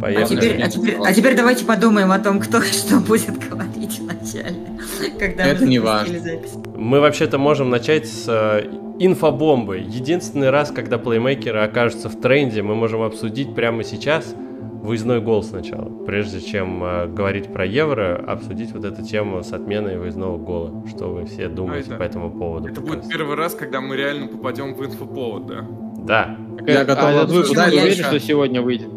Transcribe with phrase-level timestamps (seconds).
[0.00, 0.24] Поехали.
[0.24, 4.56] А теперь, а, теперь, а теперь давайте подумаем о том, кто что будет говорить вначале.
[5.18, 6.18] Когда Это мы не важно.
[6.18, 6.52] запись.
[6.76, 8.68] Мы вообще-то можем начать с э,
[8.98, 9.78] инфобомбы.
[9.78, 14.34] Единственный раз, когда плеймейкеры окажутся в тренде, мы можем обсудить прямо сейчас
[14.82, 15.88] выездной гол сначала.
[16.04, 20.84] Прежде чем э, говорить про евро, обсудить вот эту тему с отменой выездного гола.
[20.88, 22.68] Что вы все думаете это- по этому поводу?
[22.68, 25.66] Это будет первый раз, когда мы реально попадем в инфоповод, да?
[26.06, 26.36] Да.
[26.66, 28.02] Я готов а вот вы дальше.
[28.04, 28.88] что сегодня выйдет?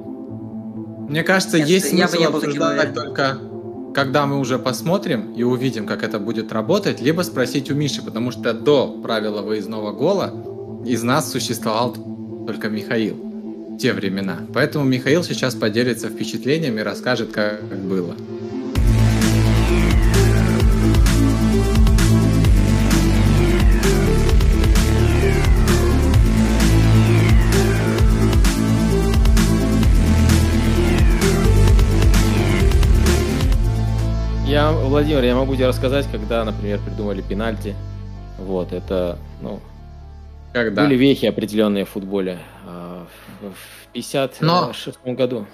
[1.09, 3.39] Мне кажется, Нет, есть я бы смысл таким обсуждать только
[3.93, 8.31] когда мы уже посмотрим и увидим, как это будет работать, либо спросить у Миши, потому
[8.31, 10.33] что до правила выездного гола
[10.85, 11.95] из нас существовал
[12.45, 14.39] только Михаил в те времена.
[14.53, 18.15] Поэтому Михаил сейчас поделится впечатлениями и расскажет, как было.
[34.49, 37.75] Я, Владимир, я могу тебе рассказать, когда, например, придумали пенальти.
[38.39, 39.59] Вот, это, ну,
[40.53, 40.85] Когда?
[40.85, 42.39] были вехи определенные в футболе.
[42.65, 43.05] А,
[43.41, 45.45] В в 56 году.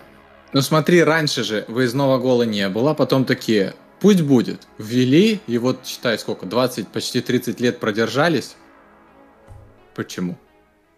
[0.54, 4.66] Ну смотри, раньше же выездного гола не было, потом такие, пусть будет.
[4.78, 8.56] Ввели, и вот считай сколько, 20, почти 30 лет продержались.
[9.94, 10.38] Почему?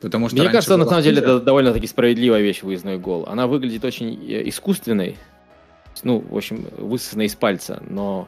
[0.02, 3.26] Потому что Мне кажется, на самом деле, это довольно-таки справедливая вещь, выездной гол.
[3.28, 5.18] Она выглядит очень э, искусственной,
[6.04, 8.28] ну, в общем, высосанной из пальца, но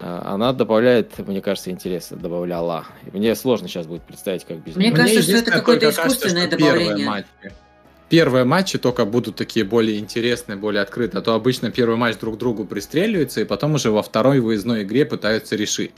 [0.00, 2.86] э, она добавляет, мне кажется, интереса, добавляла.
[3.12, 4.96] Мне сложно сейчас будет представить, как без Мне нее.
[4.96, 7.06] кажется, что это какое-то только кажется, искусственное что первые добавление.
[7.08, 7.52] матчи-
[8.08, 11.20] Первые матчи только будут такие более интересные, более открытые.
[11.20, 14.82] А то обычно первый матч друг к другу пристреливается, и потом уже во второй выездной
[14.82, 15.92] игре пытаются решить.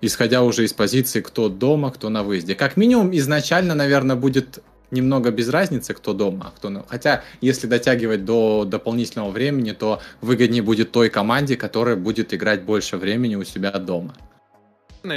[0.00, 2.54] Исходя уже из позиции, кто дома, кто на выезде.
[2.54, 4.60] Как минимум, изначально, наверное, будет
[4.92, 6.84] немного без разницы, кто дома, а кто.
[6.88, 12.96] Хотя, если дотягивать до дополнительного времени, то выгоднее будет той команде, которая будет играть больше
[12.98, 14.14] времени у себя дома.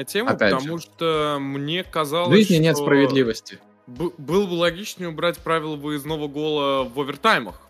[0.08, 3.60] Тема, Опять потому что мне В казалось, жизни нет что справедливости.
[3.86, 7.62] б- было бы логичнее убрать правила выездного гола в овертаймах.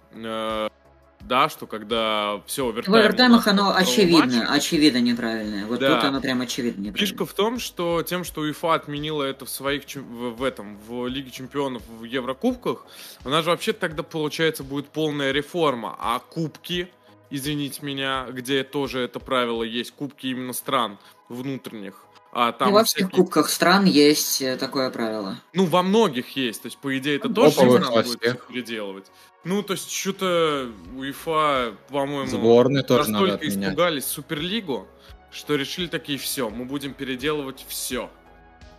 [1.28, 2.72] Да, что когда все.
[2.72, 4.41] В овертаймах у нас оно очевидно, матче.
[4.47, 5.66] очевидно неправильное.
[5.66, 5.96] Вот Да.
[5.96, 7.00] тут оно прям очевидно неправильное.
[7.00, 11.08] Фишка в том, что тем, что УЕФА отменила это в своих в, в этом в
[11.08, 12.85] Лиге Чемпионов в Еврокубках,
[13.24, 16.90] у нас же вообще тогда получается будет полная реформа, а кубки,
[17.31, 22.06] извините меня, где тоже это правило есть, кубки именно стран внутренних,
[22.38, 25.38] а там Ну, во всех всякие- кубках стран есть э, такое правило.
[25.53, 28.47] ну во многих есть, то есть по идее это тоже надо будет всех.
[28.47, 29.06] переделывать.
[29.46, 34.85] Ну то есть что-то УЕФА, по-моему, Сборные тоже настолько испугались Суперлигу,
[35.31, 38.09] что решили такие, все, мы будем переделывать все.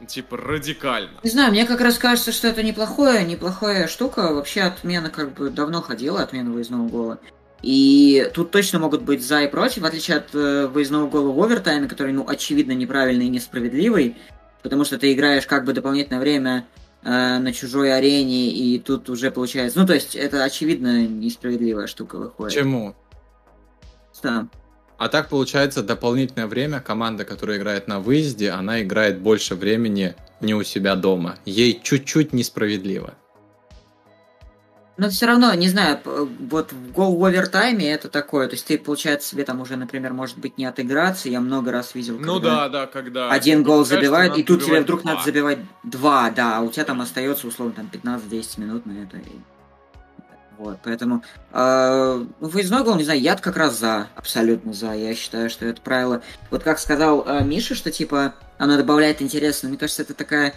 [0.07, 1.21] Типа радикально.
[1.23, 4.35] Не знаю, мне как раз кажется, что это неплохое, неплохая штука.
[4.35, 7.19] Вообще отмена как бы давно ходила, отмена выездного гола.
[7.63, 11.43] И тут точно могут быть за и против, в отличие от э, выездного гола в
[11.43, 14.17] овертайме, который, ну, очевидно, неправильный и несправедливый,
[14.63, 16.67] потому что ты играешь как бы дополнительное время
[17.03, 19.79] э, на чужой арене, и тут уже получается...
[19.79, 22.55] Ну, то есть, это очевидно несправедливая штука выходит.
[22.55, 22.95] Почему?
[24.23, 24.49] Да.
[24.99, 30.55] А так получается дополнительное время команда, которая играет на выезде, она играет больше времени не
[30.55, 31.37] у себя дома.
[31.45, 33.15] Ей чуть-чуть несправедливо.
[34.97, 38.49] Но все равно, не знаю, вот в гол в овертайме это такое.
[38.49, 41.29] То есть ты, получается, себе там уже, например, может быть, не отыграться.
[41.29, 43.31] Я много раз видел, Ну когда да, да, когда...
[43.31, 45.13] один гол забивает, и тут тебе вдруг два.
[45.13, 49.19] надо забивать два, да, а у тебя там остается, условно, там 15-10 минут на это.
[50.59, 54.95] Вот, поэтому э, ну, выездной гол, не знаю, я как раз за, абсолютно за.
[54.95, 56.23] Я считаю, что это правило.
[56.51, 60.55] Вот как сказал э, Миша, что типа оно добавляет интерес, но мне кажется, это такая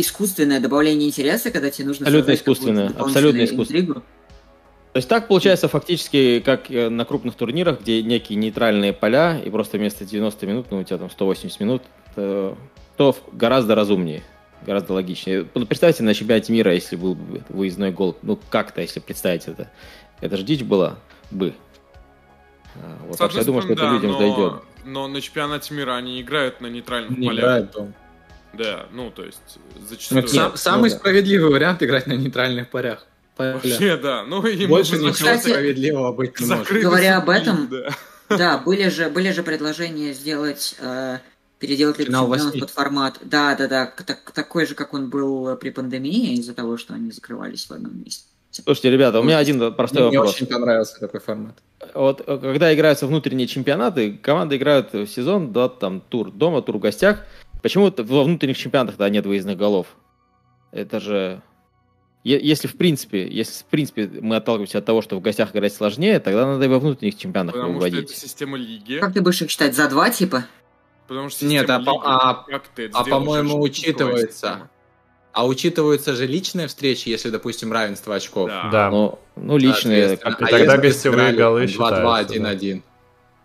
[0.00, 3.82] искусственное добавление интереса, когда тебе нужно Абсолютно искусственное, абсолютно искусственное.
[3.82, 4.02] интригу.
[4.92, 9.50] То есть так получается фактически, как э, на крупных турнирах, где некие нейтральные поля, и
[9.50, 11.82] просто вместо 90 минут, ну, у тебя там 180 минут,
[12.14, 12.56] то,
[12.96, 14.22] то гораздо разумнее,
[14.66, 15.46] гораздо логичнее.
[15.54, 19.70] Ну, представьте на чемпионате мира, если был бы выездной гол, ну, как-то, если представить это.
[20.20, 20.98] Это же дичь была
[21.30, 21.54] бы.
[22.74, 24.36] А, Вот, так я думаю, что это стороны, людям да, дойдет.
[24.38, 27.44] но, но на чемпионате мира они играют на нейтральных Не полях.
[27.44, 27.92] играет дома.
[28.54, 29.38] Да, ну, то есть,
[29.88, 30.22] зачастую.
[30.22, 30.96] Нет, Сам- ну самый да.
[30.96, 33.06] справедливый вариант играть на нейтральных полях.
[33.36, 33.54] полях.
[33.62, 34.24] Вообще, да.
[34.24, 36.72] Ну, и Больше ничего Кстати, справедливого быть не может.
[36.72, 37.90] Говоря об этом, да.
[38.36, 41.18] Да, были же, были же предложения сделать, э,
[41.58, 43.18] переделать Лигу Чемпионов под формат.
[43.22, 47.10] Да, да, да, так- такой же, как он был при пандемии, из-за того, что они
[47.10, 48.24] закрывались в одном месте.
[48.50, 50.34] Слушайте, ребята, у меня один простой Мне вопрос.
[50.34, 51.54] очень понравился такой формат.
[51.94, 56.76] Вот э, когда играются внутренние чемпионаты, команды играют в сезон, да, там тур дома, тур
[56.78, 57.24] в гостях.
[57.62, 59.86] Почему во внутренних чемпионатах тогда нет выездных голов?
[60.70, 61.42] Это же
[62.24, 66.20] Если в принципе, если в принципе мы отталкиваемся от того, что в гостях играть сложнее,
[66.20, 68.16] тогда надо и во внутренних чемпионатах Потому что это выводить.
[68.16, 68.98] система лиги.
[68.98, 69.74] Как ты будешь их считать?
[69.74, 70.44] За два, типа?
[71.06, 74.68] Потому что Нет, а по- лиги, а- как ты это а по-моему, учитывается.
[75.32, 78.48] А учитываются же личные встречи, если, допустим, равенство очков.
[78.48, 78.68] Да.
[78.70, 78.90] Да.
[78.90, 82.52] Ну, ну личные, И А тогда гостевые голы там 2-2, считаются, да.
[82.52, 82.82] 1-1.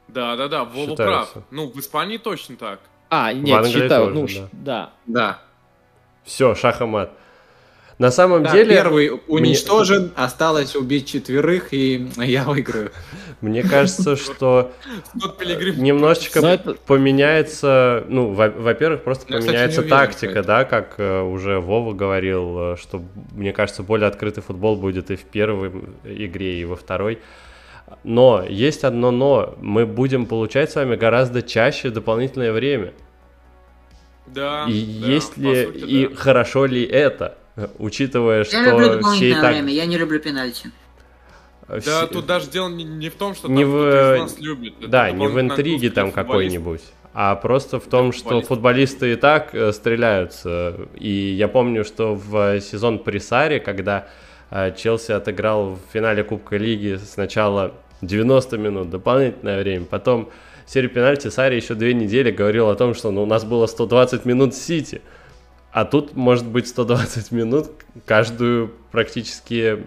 [0.07, 1.33] Да, да, да, Вова прав.
[1.51, 2.79] Ну, в Испании точно так.
[3.15, 4.89] А, нет, считаю, тоже, ну, да.
[5.05, 5.19] да.
[5.21, 5.39] Да.
[6.23, 7.11] Все, шах и мат.
[7.99, 12.91] На самом Да, деле, первый уничтожен, осталось убить четверых, и я выиграю.
[13.41, 14.71] мне кажется, что
[15.13, 16.57] немножечко
[16.87, 23.03] поменяется, ну, во- во-первых, просто поменяется тактика, да, как э, уже Вова говорил, э, что,
[23.31, 25.71] мне кажется, более открытый футбол будет и в первой
[26.03, 27.19] игре, и во второй.
[28.03, 29.55] Но есть одно но.
[29.61, 32.93] Мы будем получать с вами гораздо чаще дополнительное время.
[34.27, 34.65] Да.
[34.67, 36.15] И да, есть ли, сути, и да.
[36.15, 39.51] хорошо ли это, э, учитывая, Я люблю что все и дополнительное так...
[39.53, 40.71] время, я не люблю пенальти.
[41.67, 44.15] э, Да, все- тут даже дело не, не в том, что Не там в- кто-то
[44.15, 44.73] из нас любит.
[44.79, 46.81] Это Да, не в интриге там какой-нибудь,
[47.13, 50.77] а просто в том, Для что футболисты и так э, стреляются.
[50.95, 54.09] И я помню, что в сезон при Саре, когда э,
[54.75, 60.29] Челси отыграл в финале Кубка Лиги сначала 90 минут, дополнительное время, потом
[60.65, 64.25] серию пенальти, Сари еще две недели говорил о том, что ну, у нас было 120
[64.25, 65.01] минут Сити.
[65.71, 67.71] А тут может быть 120 минут
[68.05, 69.83] каждую практически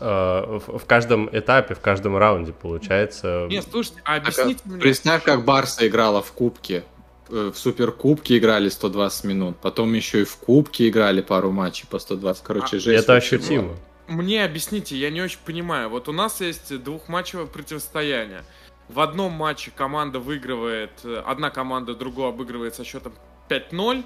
[0.00, 3.46] э, в, каждом этапе, в каждом раунде получается.
[3.48, 4.80] Не, слушайте, а Так, объясните мне.
[4.80, 6.82] Представь, как Барса играла в Кубке.
[7.28, 9.56] Э, В Суперкубке играли 120 минут.
[9.62, 12.42] Потом еще и в Кубке играли пару матчей по 120.
[12.44, 13.04] Короче, А, жесть.
[13.04, 13.74] Это ощутимо.
[14.08, 15.88] Мне объясните, я не очень понимаю.
[15.88, 18.42] Вот у нас есть двухматчевое противостояние.
[18.88, 23.14] В одном матче команда выигрывает, э, одна команда другую обыгрывает со счетом
[23.48, 24.04] 5-0,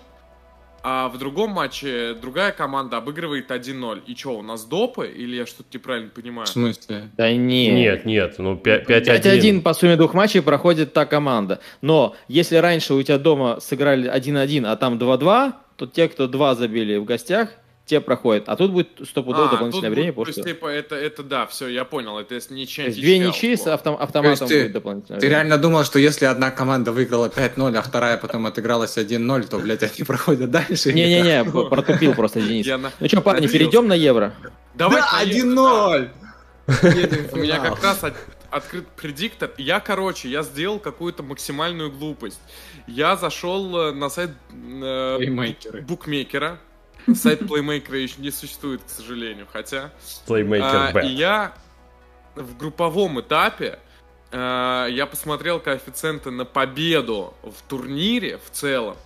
[0.88, 4.02] а в другом матче другая команда обыгрывает 1-0.
[4.06, 5.08] И что, у нас допы?
[5.08, 6.46] Или я что-то неправильно понимаю?
[6.46, 7.10] В смысле?
[7.16, 7.72] Да не.
[7.72, 8.86] Нет, нет, ну 5-1.
[8.86, 11.58] 5-1 по сумме двух матчей проходит та команда.
[11.80, 16.54] Но если раньше у тебя дома сыграли 1-1, а там 2-2, то те, кто 2
[16.54, 17.48] забили в гостях,
[17.86, 18.48] те проходят.
[18.48, 20.12] А тут будет стопудово А, дополнительное время.
[20.12, 22.18] будет, потому то что- есть, типа, это, это да, все, я понял.
[22.18, 25.40] Это если ничья, То есть две ничьи с автом- автоматом ты- будет дополнительное Ты время.
[25.42, 29.82] реально думал, что если одна команда выиграла 5-0, а вторая потом отыгралась 1-0, то, блядь,
[29.84, 30.92] они проходят дальше?
[30.92, 32.66] Не-не-не, протупил просто Денис.
[33.00, 34.34] Ну что, парни, перейдем на евро?
[34.74, 36.08] Давай Да, поедем, 1-0!
[36.82, 38.16] Едем в У меня как раз от-
[38.50, 39.52] открыт предиктор.
[39.58, 42.40] Я, короче, я сделал какую-то максимальную глупость.
[42.88, 45.18] Я зашел э, на сайт э,
[45.86, 46.58] букмекера.
[47.14, 49.92] Сайт плеймейкера еще не существует, к сожалению, хотя.
[50.26, 51.54] Playmaker А, и я
[52.34, 53.78] в групповом этапе
[54.30, 58.96] э, я посмотрел коэффициенты на победу в турнире в целом.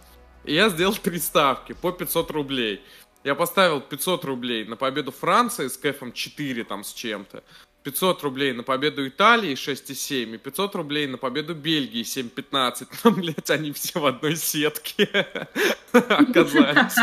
[0.44, 2.82] И я сделал три ставки по 500 рублей.
[3.22, 7.44] Я поставил 500 рублей на победу Франции с кэфом 4 там с чем-то.
[7.82, 12.88] 500 рублей на победу Италии 6,7 и 500 рублей на победу Бельгии 7,15.
[13.04, 15.08] Ну, блядь, они все в одной сетке
[15.92, 16.96] оказались.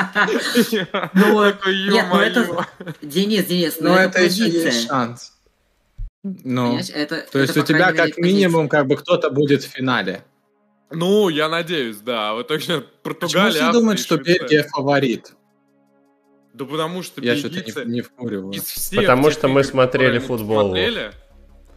[1.14, 1.44] Ну
[1.92, 2.68] нет, ну это-.
[3.02, 5.34] Денис, Денис, ну Но это это еще есть шанс.
[6.24, 10.24] Ну, это- то есть у тебя как минимум как бы кто-то будет в финале.
[10.90, 12.34] Ну, я надеюсь, да.
[12.34, 14.18] В итоге Почему Португалия, все Австрия, думают, что.
[14.18, 15.34] Бельгия фаворит?
[16.58, 18.52] Да потому что Я что-то не, не вкуриваю.
[18.52, 20.58] из всех Потому что мы игр, смотрели футбол.
[20.72, 21.12] посмотрели,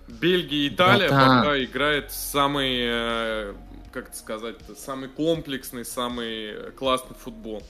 [0.08, 1.38] Бельгия и Италия Братан.
[1.44, 3.52] пока играет самый, э,
[3.92, 7.62] как это сказать, самый комплексный, самый э, классный футбол.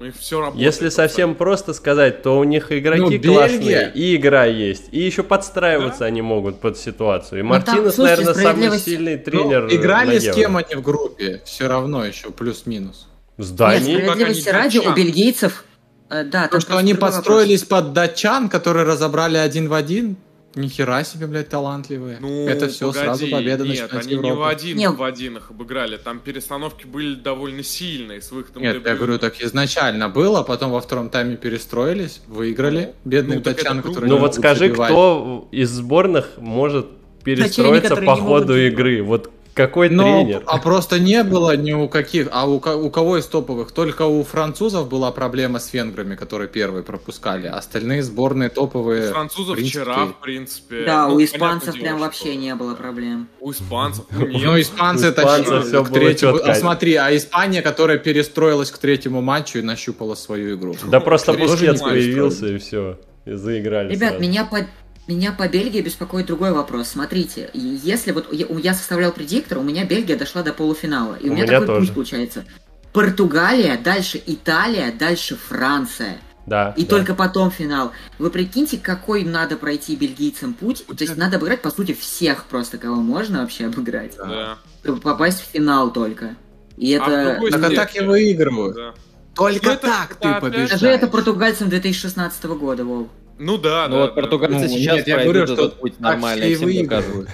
[0.00, 0.64] У них все работает.
[0.64, 3.32] Если совсем просто сказать, то у них игроки Ну, Бельгия.
[3.32, 7.40] классные, и игра есть, и еще подстраиваться они могут под ситуацию.
[7.40, 9.68] И Ну, там, Мартинес, слушайте, наверное, самый сильный Ну, тренер.
[9.70, 11.42] играли на с кем они в группе?
[11.44, 13.06] Все равно еще плюс-минус.
[13.38, 14.00] С Нет, Данией.
[14.02, 15.64] справедливости ради, у бельгийцев...
[16.10, 20.16] э, Да, То, что они другой подстроились под датчан, которые разобрали один в один,
[20.54, 22.16] нихера себе, блядь, талантливые.
[22.20, 24.50] Ну, Это все погоди, сразу победа на Нет, чемпионате они не в Европы.
[24.50, 24.90] один Не.
[24.90, 25.96] в один их обыграли.
[25.98, 30.80] Там перестановки были довольно сильные с выходом Нет, я говорю, так изначально было, потом во
[30.80, 34.88] втором тайме перестроились, выиграли бедных Ну, так датчан, которые Ну вот скажи, забивать.
[34.90, 36.86] кто из сборных может
[37.22, 39.02] перестроиться по ходу игры?
[39.02, 40.42] Вот какой Ну, тренер?
[40.46, 43.72] а просто не было ни у каких, а у, у кого из топовых?
[43.72, 47.46] Только у французов была проблема с венграми, которые первые пропускали.
[47.48, 49.10] Остальные сборные У топовые.
[49.10, 49.80] французов в принципе.
[49.82, 50.84] вчера, в принципе.
[50.84, 53.28] Да, ну, у испанцев дело, прям что- вообще не было проблем.
[53.40, 54.58] У испанцев, у Ну, немцев.
[54.74, 56.38] испанцы У тащили всё к третьему.
[56.44, 60.76] А смотри, а Испания, которая перестроилась к третьему матчу и нащупала свою игру.
[60.90, 62.98] Да просто Бускетс появился и все.
[63.24, 64.58] И заиграли Ребят, меня по...
[65.06, 66.88] Меня по Бельгии беспокоит другой вопрос.
[66.88, 71.14] Смотрите, если вот я, я составлял предиктор, у меня Бельгия дошла до полуфинала.
[71.14, 71.86] И у, У меня, меня такой тоже.
[71.86, 72.44] путь получается.
[72.92, 76.18] Португалия, дальше Италия, дальше Франция.
[76.46, 76.72] Да.
[76.76, 76.88] И да.
[76.88, 77.92] только потом финал.
[78.18, 80.84] Вы прикиньте, какой надо пройти бельгийцам путь.
[80.86, 84.16] То есть надо обыграть, по сути, всех просто, кого можно вообще обыграть.
[84.16, 84.58] Да.
[84.82, 86.36] Чтобы попасть в финал только.
[86.76, 87.34] И А это...
[87.50, 88.76] Так а степени, так и выигрывают.
[88.76, 88.94] да.
[89.34, 90.68] Только Ну, это- так это ты опять- побеждаешь.
[90.70, 93.08] Скажи это португальцам 2016 года, Вов.
[93.38, 94.00] Ну да, Ну да.
[94.02, 94.20] вот да.
[94.22, 97.28] португальцы Ну, сейчас нет, я говорю, что этот путь нормально, все и и всем доказывают.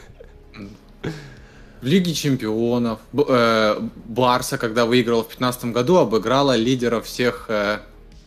[0.53, 1.15] выигрывают.
[1.81, 7.79] В Лиге чемпионов э, Барса, когда выиграла в 2015 году, обыграла лидеров всех, э,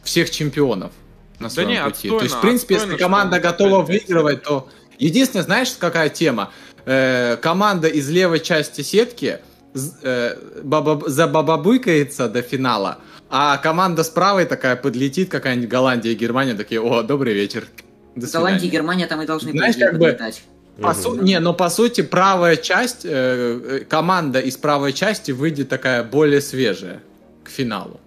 [0.03, 0.91] всех чемпионов
[1.39, 2.10] на своем не, пути.
[2.10, 4.67] То есть, отстойно, в принципе, отстойно, если команда что готова выигрывать, то...
[4.98, 6.51] Единственное, знаешь, какая тема?
[6.86, 9.39] Э, команда из левой части сетки
[10.03, 13.00] э, баба- забабабыкается до финала,
[13.38, 17.68] а команда с правой такая подлетит, какая-нибудь Голландия и Германия, такие, о, добрый вечер.
[18.15, 18.72] До Голландия и свидания».
[18.72, 20.42] Германия там и должны Знаешь, как бы- подлетать.
[20.82, 25.68] По су- Не, но по сути правая часть, э, э, команда из правой части выйдет
[25.68, 27.01] такая более свежая
[27.44, 28.00] к финалу.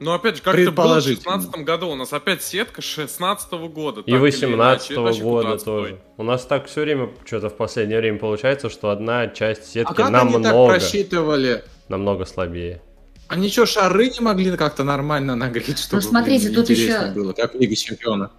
[0.00, 1.32] Ну, опять же, как это было в Предположительно.
[1.34, 1.88] 16 году.
[1.88, 4.00] У нас опять сетка 16 года.
[4.00, 4.92] И так или 18 иначе.
[4.94, 5.98] Это вообще года тоже.
[6.16, 9.94] У нас так все время, что-то в последнее время получается, что одна часть А сетки
[9.94, 11.62] как они так намного, просчитывали?
[11.88, 12.82] намного слабее.
[13.28, 17.32] Они что, шары не могли как-то нормально нагреть, чтобы Ну, смотрите, блин, тут еще- было,
[17.32, 18.30] как в Лиге Чемпионов?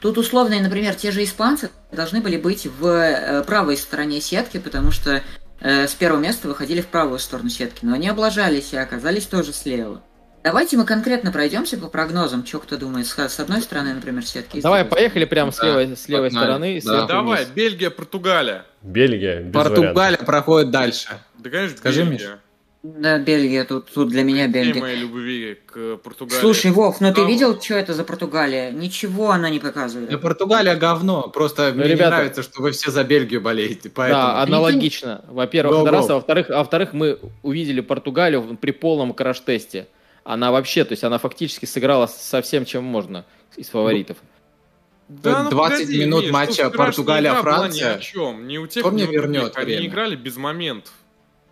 [0.00, 4.90] Тут условно, например, те же испанцы должны были быть в э, правой стороне сетки, потому
[4.90, 5.22] что
[5.60, 9.52] э, с первого места выходили в правую сторону сетки, но они облажались и оказались тоже
[9.52, 10.02] слева.
[10.42, 14.60] Давайте мы конкретно пройдемся по прогнозам, что кто думает с, с одной стороны, например, сетки.
[14.60, 16.44] Давай, поехали прямо с Да, левой, с левой погнали.
[16.44, 16.74] стороны.
[16.74, 16.80] Да.
[16.80, 17.48] сверху Давай, вниз.
[17.54, 18.64] Бельгия, Португалия.
[18.82, 20.26] Бельгия, без Португалия вариантов.
[20.26, 21.08] проходит дальше.
[21.38, 22.40] Да, конечно, Скажи, Бельгия.
[22.82, 24.80] Да, Бельгия, тут, тут для меня Бельгия.
[24.80, 26.40] моей любви к Португалии.
[26.40, 27.28] Слушай, Вов, ну ты Да.
[27.28, 28.72] видел, что это за Португалия?
[28.72, 30.10] Ничего она не показывает.
[30.10, 34.20] Да, Португалия говно, просто мне не ребята- нравится, что вы все за Бельгию болеете, поэтому...
[34.22, 35.24] Да, аналогично.
[35.28, 35.90] Во-первых, Go, go.
[35.90, 39.86] раз, а во-вторых, а во-вторых, мы увидели Португалию при полном краш-тесте.
[40.24, 43.24] Она вообще, то есть она фактически сыграла со всем, чем можно
[43.56, 44.16] из фаворитов.
[45.08, 47.94] Да, ну 20 погоди, минут матча Португалия-Франция.
[47.94, 48.46] Ни о чем.
[48.48, 49.22] Не у тех, Кто мне ни других.
[49.22, 49.86] вернет Они время?
[49.86, 50.92] играли без моментов.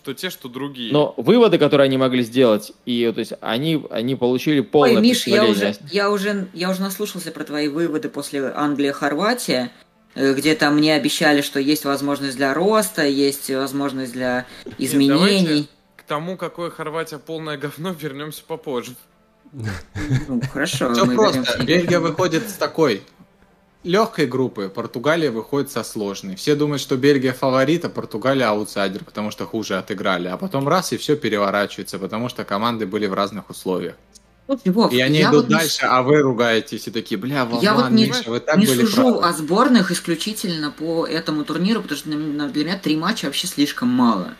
[0.04, 0.92] То те, что другие.
[0.92, 5.26] Но выводы, которые они могли сделать, и то есть они, они получили полное Ой, Миш,
[5.26, 9.70] я уже, я уже, я уже наслушался про твои выводы после Англия-Хорватия,
[10.14, 14.46] э, где там мне обещали, что есть возможность для роста, есть возможность для
[14.78, 15.44] изменений.
[15.44, 18.94] давайте К тому, какое Хорватия полное говно, вернемся попозже.
[19.52, 21.62] Ну, хорошо, Все просто.
[21.62, 23.02] Бельгия выходит с такой
[23.84, 26.36] легкой группы, Португалия выходит со сложной.
[26.36, 30.28] Все думают, что Бельгия фаворит, а Португалия аутсайдер, потому что хуже отыграли.
[30.28, 33.94] А потом раз и все переворачивается, потому что команды были в разных условиях.
[34.64, 37.74] Вов, И они идут вот не дальше, а вы ругаетесь и такие, бля, Вован, Я
[37.74, 39.28] вот не- Миша, вы так не были сужу правы».
[39.28, 44.34] о сборных исключительно по этому турниру, потому что для меня три матча вообще слишком мало.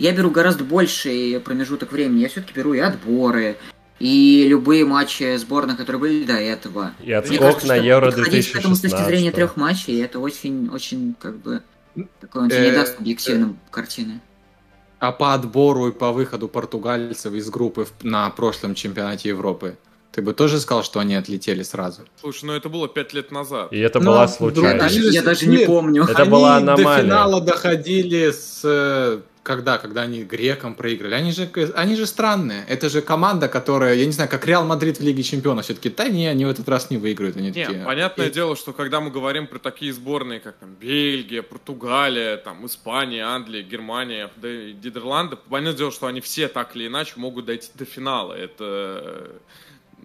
[0.00, 2.22] Я беру гораздо больший промежуток времени.
[2.22, 3.56] Я все-таки беру и отборы,
[4.00, 6.92] и любые матчи сборных, которые были до этого.
[7.02, 9.34] И отскок кажется, на Евро подходить к этому с точки зрения 2016.
[9.34, 11.62] трех матчей, это очень, очень, как бы,
[12.20, 14.20] такой он тебе Э, не даст объективным картины.
[14.98, 19.76] А по отбору и по выходу португальцев из группы на прошлом чемпионате Европы,
[20.12, 22.02] ты бы тоже сказал, что они отлетели сразу?
[22.20, 23.72] Слушай, ну это было пять лет назад.
[23.72, 24.80] И это Ну, была вдруг Я случайность.
[24.80, 26.04] даже, же я даже не нет, помню.
[26.04, 27.02] Это они была до аномалия.
[27.04, 29.20] финала доходили с...
[29.44, 29.76] Когда?
[29.76, 31.14] Когда они грекам проиграли.
[31.14, 32.64] Они же, они же странные.
[32.66, 35.66] Это же команда, которая, я не знаю, как Реал Мадрид в Лиге Чемпионов.
[35.66, 37.36] Все-таки, да не, они в этот раз не выиграют.
[37.36, 40.74] Они Не, такие, понятное «Э, дело, что когда мы говорим про такие сборные, как там
[40.74, 46.74] Бельгия, Португалия, там Испания, Англия, Германия, да и Нидерланды, понятное дело, что они все так
[46.74, 48.32] или иначе могут дойти до финала.
[48.32, 49.30] Это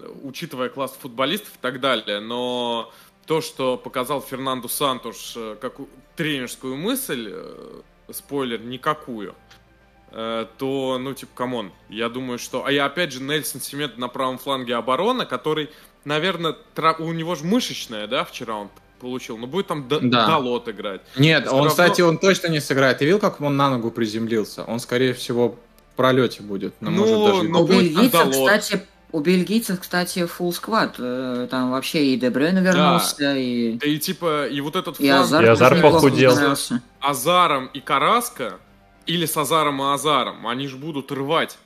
[0.01, 2.19] э, учитывая класс футболистов и так далее.
[2.19, 2.91] Но
[3.25, 5.75] то, что показал Фернандо Сантуш э, как
[6.17, 7.81] тренерскую мысль, э,
[8.13, 9.35] спойлер, никакую,
[10.11, 12.65] э, то, ну, типа, come on, я думаю, что...
[12.65, 15.69] А я, опять же, Нельсон Семеду на правом фланге обороны, который,
[16.05, 20.27] наверное, тра- у него же мышечная, да, вчера он получил, но будет там Да.
[20.27, 21.01] Далот играть.
[21.15, 22.97] Нет, Всё он, равно- кстати, он точно не сыграет.
[22.97, 24.63] Ты видел, как он на ногу приземлился?
[24.65, 25.55] Он, скорее всего,
[25.93, 26.73] в пролете будет.
[26.81, 27.49] Но, Ну, может, даже...
[27.49, 28.33] ну, будет Андалот.
[28.33, 30.95] кстати, у бельгийцев, кстати, full сквад.
[30.99, 33.73] Э, Там вообще и Дебрёйн вернулся, и...
[33.73, 36.55] Да и, типа, и вот этот И фланг Азар, И Азар тоже неплохо похудел.
[36.99, 38.57] Азаром и Караска,
[39.05, 41.57] или с Азаром и Азаром, они же будут рвать.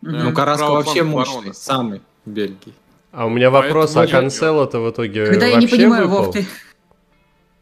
[0.00, 0.24] Мгм.
[0.24, 1.54] Ну, Караско правый вообще мощный, обороны.
[1.54, 2.72] самый в Бельгии.
[3.12, 6.24] А у меня вопрос, а Поэтому- Канцело-то в итоге Когда я не вообще понимаю, выпал?
[6.24, 6.46] Вов, ты...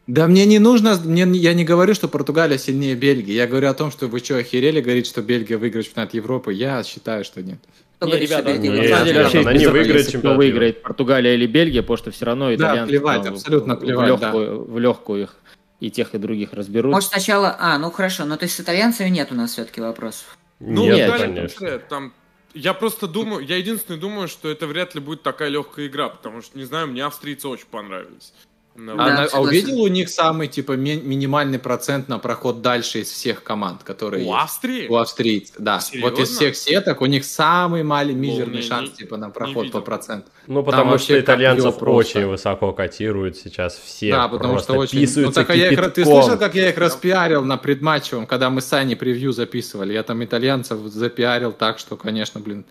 [0.07, 3.31] Да мне не нужно, мне, я не говорю, что Португалия сильнее Бельгии.
[3.33, 6.53] Я говорю о том, что вы что, охерели говорить, что Бельгия выиграет чемпионат Европы?
[6.53, 7.57] Я считаю, что нет.
[7.97, 8.89] Кто Не, говорит, что ребята, Бельгия не, на выиграет?
[8.91, 12.25] самом деле ребята, вообще она не выиграет чемпионат выиграет, Португалия или Бельгия, потому что все
[12.25, 15.35] равно Да, итальянцы плевать, там абсолютно в- плевать, в легкую, в легкую их
[15.79, 16.91] и тех, и других разберут.
[16.91, 17.55] Может, сначала...
[17.59, 20.37] А, ну хорошо, но то есть с итальянцами нет у нас все-таки вопросов.
[20.59, 21.79] Ну, Нет, Италия, конечно.
[21.79, 22.13] там
[22.53, 26.41] Я просто думаю, я единственное думаю, что это вряд ли будет такая легкая игра, потому
[26.41, 28.33] что, не знаю, мне австрийцы очень понравились.
[28.77, 29.39] Ну, А, Да, а согласен.
[29.47, 34.23] увидел у них самый типа ми- минимальный процент на проход дальше из всех команд, которые
[34.25, 34.37] У есть?
[34.43, 34.87] Австрии?
[34.89, 35.79] У австрийцев, да.
[35.79, 36.09] Серьезно?
[36.09, 39.29] Вот из всех сеток у них самый маленький не- мизерный не- шанс не типа на
[39.29, 40.27] проход по проценту.
[40.47, 42.19] Ну, потому вообще что итальянцев просто.
[42.19, 44.11] очень высоко котируют сейчас все.
[44.11, 45.07] да, потому что очень...
[45.23, 48.59] Ну, так, а я их, ты слышал, как я их распиарил на предматчевом, когда мы
[48.59, 49.93] с Саней превью записывали?
[49.93, 52.65] Я там итальянцев запиарил так, что, конечно, блин,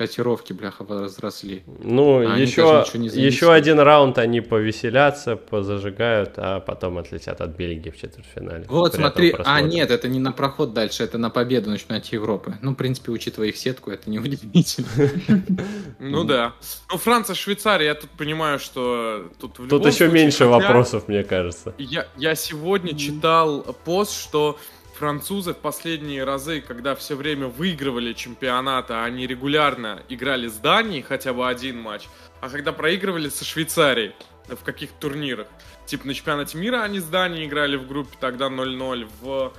[0.00, 1.62] котировки, бляха, возросли.
[1.66, 3.32] Ну, А еще, даже ничего не зависят.
[3.34, 8.64] еще один раунд они повеселятся, позажигают, а потом отлетят от Бельгии в четвертьфинале.
[8.66, 12.54] Вот смотри, а нет, это не на проход дальше, это на победу на чемпионате Европы.
[12.62, 14.88] Ну, в принципе, учитывая их сетку, это не удивительно.
[15.98, 16.54] Ну да.
[16.90, 21.74] Ну, Франция, Швейцария, я тут понимаю, что тут Тут еще меньше вопросов, мне кажется.
[21.76, 24.58] Я, я сегодня читал пост, что
[25.00, 31.32] французы в последние разы, когда все время выигрывали чемпионаты, они регулярно играли с Данией хотя
[31.32, 32.06] бы один матч,
[32.42, 34.12] а когда проигрывали со Швейцарией
[34.46, 35.46] в каких-то турнирах.
[35.86, 39.08] Типа на чемпионате мира они с Данией играли в группе тогда 0-0.
[39.22, 39.52] В,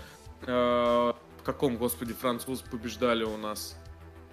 [0.46, 3.76] э, в каком, господи, французы побеждали у нас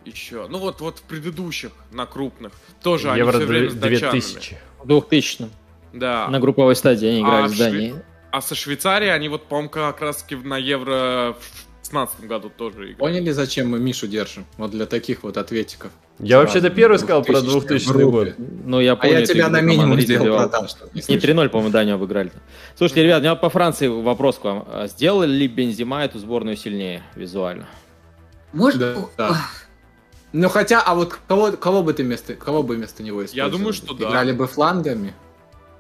[0.05, 0.47] еще?
[0.51, 2.53] Ну вот, вот в предыдущих, на крупных.
[2.83, 4.11] Тоже Евро они все время с датчанами.
[4.21, 4.59] 2000.
[4.83, 5.49] В 2000
[5.95, 6.29] Да.
[6.29, 7.95] на групповой стадии они играли А с в Шве- Данией.
[8.39, 11.35] А со Швейцарией они вот, по-моему, как раз таки на Евро
[11.83, 12.95] в 16 году тоже играли.
[12.95, 14.47] Поняли, зачем мы Мишу держим?
[14.59, 15.91] Вот для таких вот ответиков.
[16.21, 18.05] Я вообще-то первый сказал про 2000 2000 группе.
[18.05, 18.35] год.
[18.65, 19.19] Ну, я А помню.
[19.19, 21.25] я тебя на минимум сделал продам, чтобы не слышать.
[21.25, 22.31] 3-0, по-моему, Данию обыграли.
[22.77, 24.65] Слушайте, ребят, у меня по Франции вопрос к вам.
[24.69, 27.67] А Сделали ли Бензима эту сборную сильнее визуально?
[28.53, 29.37] Может, Да, да.
[30.33, 33.51] Ну хотя, а вот кого, кого бы ты вместо, кого бы вместо него использовал?
[33.59, 34.09] думаю, что да.
[34.11, 35.13] Играли бы флангами?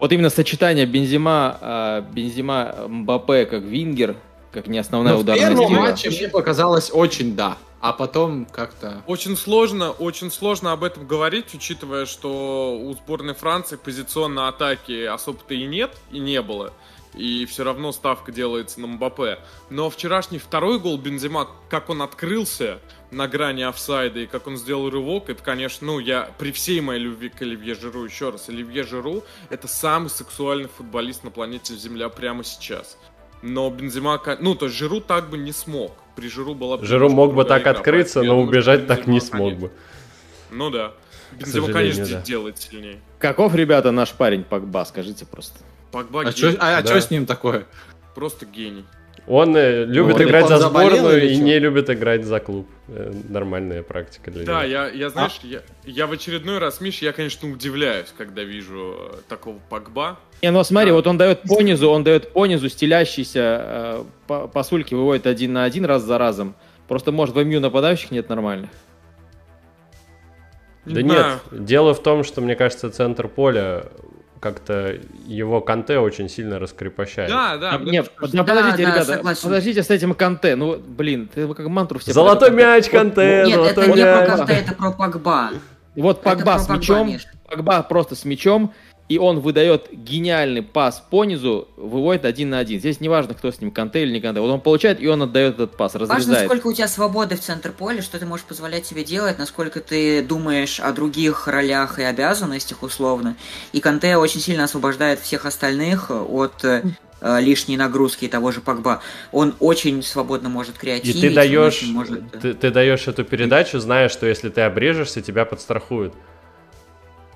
[0.00, 4.16] Вот именно сочетание Бензима, а, Бензима, Мбаппе как вингер,
[4.52, 5.80] как не основная Ну, в ударная первом сила.
[5.80, 9.02] матче мне показалось очень да, а потом как-то...
[9.06, 15.54] Очень сложно, очень сложно об этом говорить, учитывая, что у сборной Франции позиционной атаки особо-то
[15.54, 16.72] и нет, и не было.
[17.18, 19.40] И все равно ставка делается на Мбаппе.
[19.70, 22.78] Но вчерашний второй гол Бензима, как он открылся
[23.10, 27.00] на грани офсайда и как он сделал рывок, это, конечно, ну, я при всей моей
[27.00, 32.08] любви к Оливье Жиру, еще раз, Оливье Жиру это самый сексуальный футболист на планете Земля
[32.08, 32.96] прямо сейчас.
[33.42, 35.92] Но Бензима, ну, то есть Жиру так бы не смог.
[36.14, 39.20] При Жиру была бы Жиру мог бы так игра, открыться, но думаю, убежать так не
[39.20, 39.72] смог конечно, бы.
[40.50, 40.92] ну да.
[41.32, 42.22] Бензима, конечно, да.
[42.22, 43.00] делает сильнее.
[43.18, 45.58] Каков, ребята, наш парень Погба, скажите просто.
[45.90, 46.88] Погба А что а, да.
[46.88, 47.64] чё с ним такое?
[48.14, 48.84] просто гений.
[49.28, 52.66] Он э, любит Ну, играть он за сборную и не любит играть за клуб.
[52.88, 54.70] Э, Нормальная практика для Да, него.
[54.72, 59.16] я, я знаешь, я, я в очередной раз, Миш, я, конечно, удивляюсь, когда вижу э,
[59.28, 60.18] такого Погба.
[60.42, 60.94] Не, ну смотри, Да.
[60.96, 65.52] вот он дает по низу, он дает по низу стелящийся э, по- пасульки, выводит один
[65.52, 66.54] на один раз за разом.
[66.88, 68.70] Просто, может, в МЮ нападающих нет нормальных.
[70.86, 73.84] Да Не нет, дело в том, что, мне кажется, центр поля
[74.40, 74.96] как-то
[75.26, 77.28] его Канте очень сильно раскрепощает.
[77.28, 77.70] Да, да.
[77.74, 79.42] А, нет, да, подождите, да, ребята, согласен.
[79.42, 80.56] подождите с этим Канте.
[80.56, 82.12] Ну, блин, ты как мантру все...
[82.12, 82.76] Золотой подряд.
[82.76, 84.26] мяч, Канте, Нет, это не мяч.
[84.26, 85.50] про Канте, это про Погба.
[85.96, 87.18] Вот Это Погба про с мячом.
[87.48, 88.72] Погба просто с мячом,
[89.08, 92.78] и он выдает гениальный пас по низу, выводит один на один.
[92.78, 94.40] Здесь не важно, кто с ним, Канте или не Канте.
[94.40, 96.46] Вот он получает, и он отдает этот пас, Важно, разрезает.
[96.46, 100.22] сколько у тебя свободы в центр поля, что ты можешь позволять себе делать, насколько ты
[100.22, 103.36] думаешь о других ролях и обязанностях условно.
[103.72, 106.82] И Канте очень сильно освобождает всех остальных от э,
[107.22, 109.00] э, лишней нагрузки и того же Погба.
[109.32, 111.20] Он очень свободно может И креативить.
[111.20, 115.22] ты он даешь, может, э, ты, ты даешь эту передачу, зная, что если ты обрежешься,
[115.22, 116.12] тебя подстрахуют.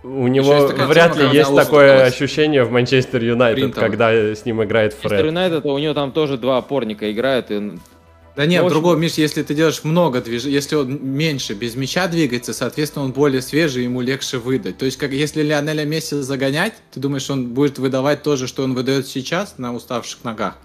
[0.05, 2.17] У него вряд тема, ли есть такое усталость.
[2.17, 5.27] ощущение в Манчестер Юнайтед, когда с ним играет Манчестер Фред.
[5.27, 7.51] Юнайтед, у него там тоже два опорника играют.
[7.51, 7.73] И...
[8.35, 11.77] Да нет, Ну, общем- другого, Миш, если ты делаешь много движений, если он меньше без
[11.77, 14.79] мяча двигается, соответственно, он более свежий, ему легче выдать.
[14.79, 18.65] То есть, как если Лионеля Месси загонять, ты думаешь, он будет выдавать то же, что
[18.65, 20.57] он выдает сейчас на уставших ногах?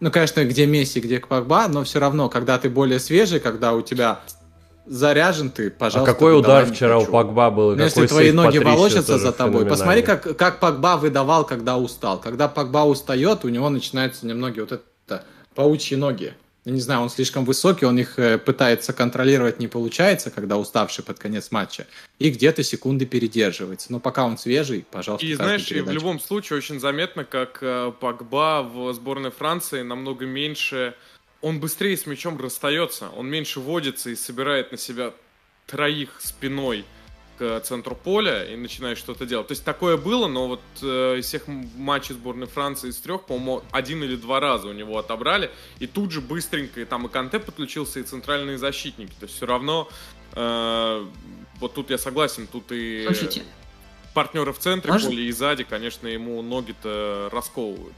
[0.00, 3.82] Ну, конечно, где Месси, где Погба, но все равно, когда ты более свежий, когда у
[3.82, 4.20] тебя
[4.86, 7.12] заряжен ты, А пожалуйста, какой выдавай удар вчера у хочу.
[7.12, 7.72] Погба был?
[7.72, 11.44] и Ну, если какой твои ноги Патрисио волочатся за тобой, посмотри, как, как Погба выдавал,
[11.44, 12.20] когда устал.
[12.20, 16.34] Когда Погба устает, у него начинаются немного вот это паучьи ноги.
[16.66, 21.04] Я не знаю, он слишком высокий, он их э, пытается контролировать, не получается, когда уставший
[21.04, 21.86] под конец матча.
[22.18, 23.92] И где-то секунды передерживается.
[23.92, 25.94] Но пока он свежий, пожалуйста, И знаешь, и в передачу.
[25.94, 30.94] любом случае очень заметно, как э, Погба в сборной Франции намного меньше...
[31.46, 35.12] Он быстрее с мячом расстается, он меньше водится и собирает на себя
[35.66, 36.84] троих спиной
[37.38, 39.46] к центру поля и начинает что-то делать.
[39.48, 43.62] То есть такое было, но вот э, из всех матчей сборной Франции из трех, по-моему,
[43.70, 47.38] один или два раза у него отобрали, и тут же быстренько и там и Канте
[47.38, 49.12] подключился, и центральные защитники.
[49.20, 49.88] То есть все равно
[50.36, 51.06] Э,
[51.60, 53.42] вот тут я согласен, тут и Слушайте,
[54.12, 55.08] партнеры в центре Можно?
[55.08, 57.94] поля и сзади, конечно, ему ноги-то расковывают.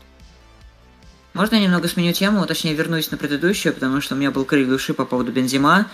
[1.38, 4.68] Можно я немного сменю тему, точнее вернусь на предыдущую, потому что у меня был крик
[4.68, 5.86] души по поводу Бензима.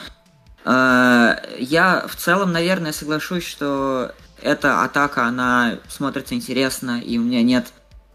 [0.65, 7.43] Э, Я в целом, наверное, соглашусь, что эта атака, она смотрится интересно, и у меня
[7.43, 7.67] нет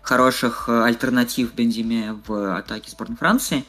[0.01, 3.63] хороших э, альтернатив Бензиме в атаке сборной Франции.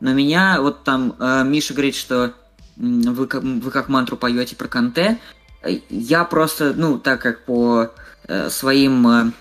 [0.00, 2.34] Но меня, вот там э, Миша говорит, что
[2.76, 5.18] вы как, вы как мантру поете про Канте.
[5.88, 7.90] Я просто, ну, так как по
[8.50, 9.32] своим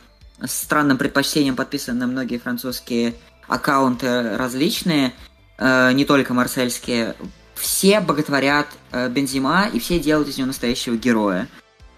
[0.45, 3.15] странным предпочтениям подписан на многие французские
[3.47, 5.13] аккаунты различные,
[5.57, 7.15] э, не только марсельские,
[7.55, 11.47] все боготворят э, Бензима и все делают из него настоящего героя.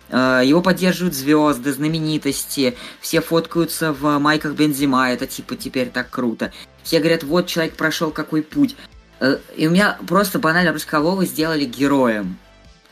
[0.10, 6.52] Э, его поддерживают звезды, знаменитости, все фоткаются в майках Бензима, это типа теперь так круто.
[6.84, 8.76] Все говорят, вот человек прошел какой путь.
[9.20, 12.38] Э, и у меня просто банально вы сделали героем?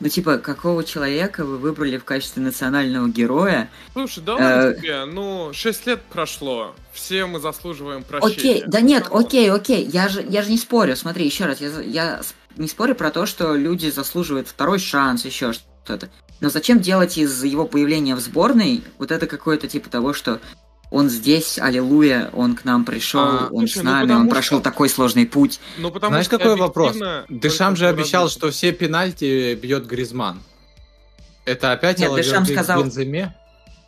[0.00, 3.68] Ну, типа, какого человека вы выбрали в качестве национального героя?
[3.92, 8.36] Слушай, да Э, тебе, ну, 6 лет прошло, все мы заслуживаем прощения.
[8.36, 11.80] Окей, да нет, окей, окей, я же, я же не спорю, смотри, еще раз, я,
[11.80, 12.20] я
[12.56, 16.08] не спорю про то, что люди заслуживают второй шанс, еще что-то.
[16.40, 20.40] Но зачем делать из его появления в сборной вот это какое-то типа того, что
[20.90, 24.26] он здесь, аллилуйя, он к нам пришел, А, он слушай, с ну нами, потому он
[24.26, 25.60] что- прошел такой сложный путь.
[25.78, 26.92] Ну, потому Знаешь, что какой вопрос?
[26.94, 30.40] только же обещал, что все пенальти бьет Гризман.
[31.44, 32.08] Это опять Нет,
[32.44, 33.34] к сказал- Бенземе?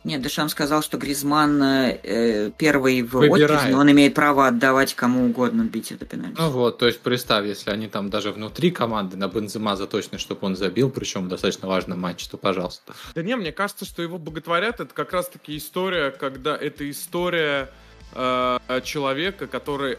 [0.03, 3.71] Нет, Дешам сказал, что Гризман э, первый в Выбирает.
[3.71, 6.35] но он имеет право отдавать кому угодно бить это пенальти.
[6.39, 10.47] Ну вот, то есть представь, если они там даже внутри команды на Бензема заточены, чтобы
[10.47, 12.93] он забил, причем в достаточно важном матче, то пожалуйста.
[13.13, 14.79] Да не, мне кажется, что его боготворят.
[14.79, 17.69] Это как раз-таки история, когда это история
[18.13, 19.97] э, человека, который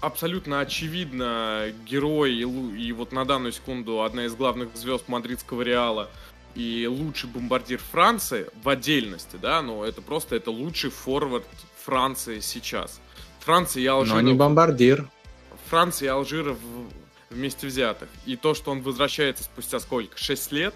[0.00, 6.10] абсолютно очевидно герой и, и вот на данную секунду одна из главных звезд мадридского Реала
[6.56, 11.44] и лучший бомбардир Франции в отдельности, да, но это просто это лучший форвард
[11.84, 13.00] Франции сейчас.
[13.40, 15.08] Франция и Алжир Но не бомбардир.
[15.68, 16.90] Франции и Алжира в-
[17.30, 18.08] вместе взятых.
[18.24, 20.16] И то, что он возвращается спустя сколько?
[20.18, 20.74] 6 лет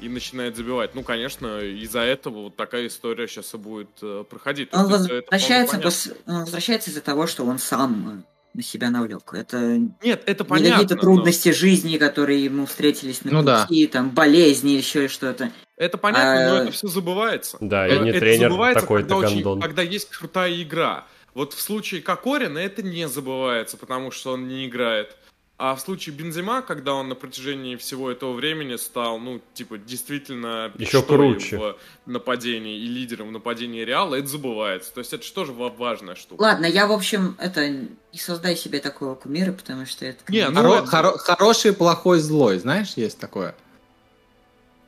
[0.00, 0.94] и начинает забивать.
[0.94, 4.68] Ну, конечно, из-за этого вот такая история сейчас и будет э, проходить.
[4.72, 8.22] Он это возвращается, пос- он возвращается из-за того, что он сам э,
[8.56, 9.32] на себя навлек.
[9.34, 9.58] Это.
[10.02, 10.70] Нет, это не понятно.
[10.72, 13.66] какие-то но- трудности жизни, которые ему встретились на Ну да.
[13.66, 15.52] пути, там, болезни еще что-то.
[15.76, 17.58] Это понятно, но А, это все забывается.
[17.60, 21.04] Да, Э, я не это тренер забывается, такой-то когда, очень- когда есть крутая игра.
[21.34, 25.14] Вот в случае Кокорина это не забывается, потому что он не играет.
[25.58, 30.70] А в случае Бензима, когда он на протяжении всего этого времени стал, ну, типа, действительно
[30.76, 31.56] мечтой круче.
[31.56, 34.92] в нападении и лидером в нападении Реала, это забывается.
[34.92, 36.42] То есть это же тоже ва- важная штука.
[36.42, 37.88] Ладно, я, в общем, это не
[38.18, 40.18] создай себе такого кумира, потому что это...
[40.28, 43.54] Не, ну, Хоро- это- хоро- хороший, плохой, злой, знаешь, есть такое.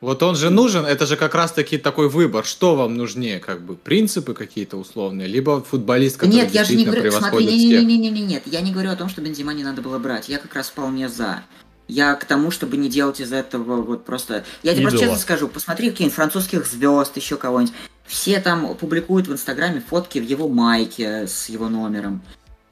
[0.01, 3.75] Вот он же нужен, это же как раз-таки такой выбор, что вам нужнее, как бы,
[3.75, 7.83] принципы какие-то условные, либо футболист, который Нет, я же не говорю, смотри, превосходит всех.
[7.83, 10.55] не-не-не-не, нет, я не говорю о том, что Бензима не надо было брать, я как
[10.55, 11.43] раз вполне за.
[11.89, 14.45] Я к тому, чтобы не делать из этого вот просто...
[14.63, 15.15] Я тебе просто Идола.
[15.15, 17.75] честно скажу, посмотри какие-нибудь французских звезд, еще кого-нибудь.
[18.07, 22.23] Все там публикуют в Инстаграме фотки в его майке с его номером.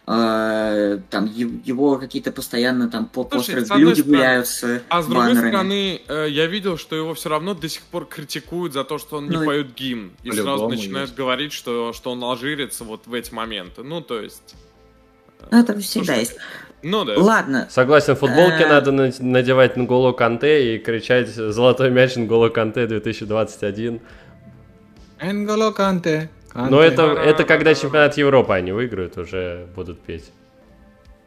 [0.09, 5.07] Э, Там его какие-то постоянно там по Слушай, одной люди стороны- гуляют с А с
[5.07, 5.49] другой баннерами.
[5.51, 9.17] стороны, э, я видел, что его все равно до сих пор критикуют за то, что
[9.17, 10.13] он не Ну, поет гимн.
[10.23, 11.19] И сразу начинают есть.
[11.19, 13.83] говорить, что, что он алжирец вот в эти моменты.
[13.83, 14.55] Ну, то есть...
[15.51, 16.37] Ну, это всегда Слушай, есть.
[16.83, 17.15] Ну да.
[17.19, 18.69] Ладно, Согласен, футболки Э.
[18.69, 24.01] надо на- надевать Нголо Канте и кричать «Золотой мяч Нголо Канте 2021».
[25.21, 26.31] Энголо Канте.
[26.71, 30.25] Но это, это когда чемпионат Европы они выиграют, уже будут петь.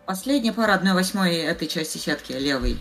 [0.06, 2.78] Последняя пара 1-8 этой части сетки, левый.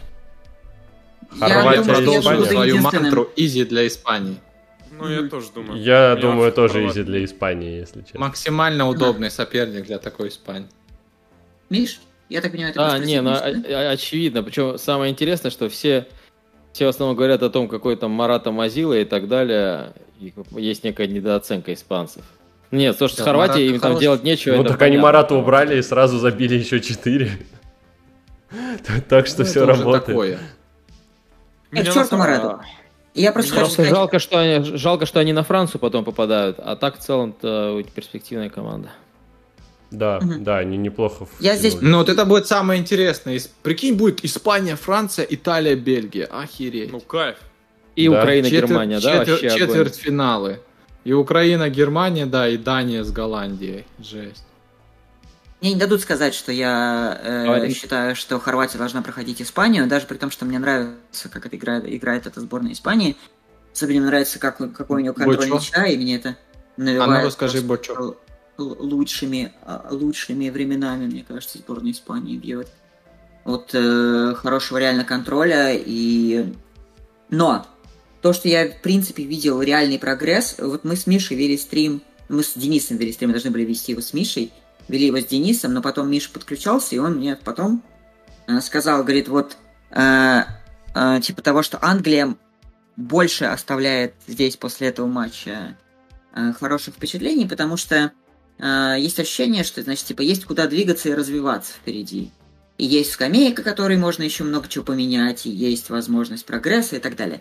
[1.39, 2.37] Хорватия думаю, я Испания.
[2.39, 4.37] буду продолжим свою мантру изи для Испании.
[4.91, 5.81] Ну, я тоже думаю.
[5.81, 8.21] Я Я думаю, тоже изи для Испании, если честно.
[8.21, 10.69] Максимально удобный соперник для такой Испании.
[11.69, 13.41] Миш, я так понимаю, ты А, не, ну да?
[13.45, 14.43] о- очевидно.
[14.43, 16.07] Причем самое интересное, что все,
[16.73, 19.93] все в основном говорят о том, какой там Марата Мазила и так далее.
[20.19, 22.25] И есть некая недооценка испанцев.
[22.71, 24.57] Нет, то, что Да, с Хорватией Марата им там делать нечего.
[24.57, 25.03] Ну это так они понятно.
[25.07, 27.31] Марата убрали и сразу забили еще 4.
[29.09, 30.19] Так что Ну, все это работает.
[30.19, 30.39] Э,
[31.71, 32.61] Меня к на черту Марату.
[33.15, 36.59] Я просто хочу сказать, жалко что, они, жалко, что они на Францию потом попадают.
[36.59, 38.91] А так в целом-то перспективная команда.
[39.91, 40.45] Да, Мгм.
[40.45, 41.27] да, они неплохо.
[41.41, 41.79] Я здесь-.
[41.81, 43.41] Ну вот это будет самое интересное.
[43.63, 46.27] Прикинь, будет Испания, Франция, Италия, Бельгия.
[46.27, 46.93] Охереть.
[46.93, 47.37] Ну, кайф.
[47.97, 48.19] И Да.
[48.19, 49.51] Украина, Четвер- Германия, да, четвер-.
[49.59, 50.61] Четвертьфиналы.
[51.09, 53.87] И Украина, Германия, да, и Дания с Голландией.
[53.99, 54.45] Жесть.
[55.63, 57.73] Мне не дадут сказать, что я э, Давай.
[57.73, 61.85] считаю, что Хорватия должна проходить Испанию, даже при том, что мне нравится, как это играет,
[61.87, 63.17] играет эта сборная Испании.
[63.73, 65.55] Особенно мне нравится, как, какой у него контроль Бочо.
[65.55, 66.37] мяча, и мне это
[66.77, 68.19] А навевает ну расскажи, Бочо.
[68.59, 72.69] лучшими, а, лучшими временами, мне кажется, сборная Испании бьет.
[73.45, 76.53] Вот э, хорошего реально контроля и...
[77.31, 77.65] Но
[78.21, 82.43] то, что я, в принципе, видел реальный прогресс, вот мы с Мишей вели стрим, мы
[82.43, 84.53] с Денисом вели стрим, мы должны были вести его с Мишей,
[84.89, 87.83] вели его с Денисом, но потом Миша подключался, и он мне потом
[88.47, 89.57] э, сказал, говорит, вот,
[89.91, 90.41] э,
[90.95, 92.35] э, типа того, что Англия
[92.97, 95.77] больше оставляет здесь после этого матча
[96.35, 98.13] э, хороших впечатлений, потому что
[98.59, 102.33] э, есть ощущение, что, значит, типа, есть куда двигаться и развиваться впереди.
[102.77, 107.17] И есть скамейка, которой можно еще много чего поменять, и есть возможность прогресса и так
[107.17, 107.41] далее.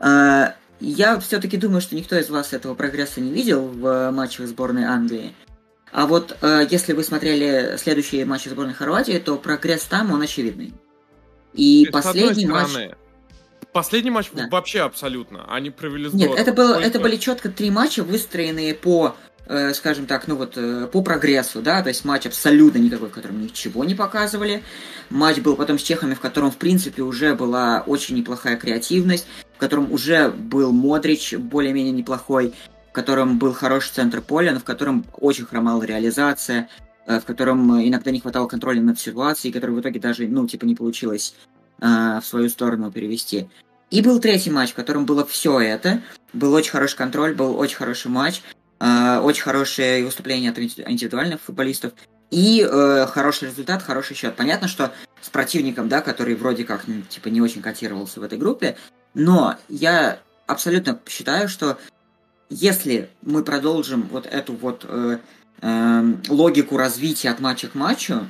[0.00, 4.46] Э, Я все-таки думаю, что никто из вас этого прогресса не видел в э, матчах
[4.46, 5.32] сборной Англии.
[5.92, 10.74] А вот э, если вы смотрели следующие матчи сборной Хорватии, то прогресс там, он очевидный.
[11.54, 12.68] И одной последний матч...
[12.68, 12.96] стороны,
[13.72, 14.48] Последний матч Да.
[14.50, 15.44] вообще абсолютно.
[15.52, 16.36] Они провели Нет, здорово.
[16.36, 20.88] это, было, это были четко три матча, выстроенные по, э, скажем так, ну вот, э,
[20.92, 24.62] по прогрессу, да, то есть матч абсолютно никакой, в котором ничего не показывали.
[25.10, 29.58] Матч был потом с чехами, в котором, в принципе, уже была очень неплохая креативность, в
[29.58, 32.54] котором уже был Модрич более-менее неплохой,
[32.90, 36.68] в котором был хороший центр поля, но в котором очень хромала реализация,
[37.06, 40.64] э, в котором иногда не хватало контроля над ситуацией, который в итоге даже, ну, типа,
[40.64, 41.34] не получилось
[41.80, 41.86] э,
[42.20, 43.48] в свою сторону перевести.
[43.90, 46.02] И был третий матч, в котором было все это.
[46.32, 48.42] Был очень хороший контроль, был очень хороший матч,
[48.78, 51.92] очень хорошее выступление от инди- индивидуальных футболистов.
[52.30, 54.34] И э, хороший результат, хороший счет.
[54.36, 58.38] Понятно, что с противником, да, который вроде как, ну, типа, не очень котировался в этой
[58.38, 58.76] группе,
[59.14, 61.78] но я абсолютно считаю, что
[62.48, 65.18] если мы продолжим вот эту вот э,
[65.62, 68.28] эм, логику развития от матча к матчу,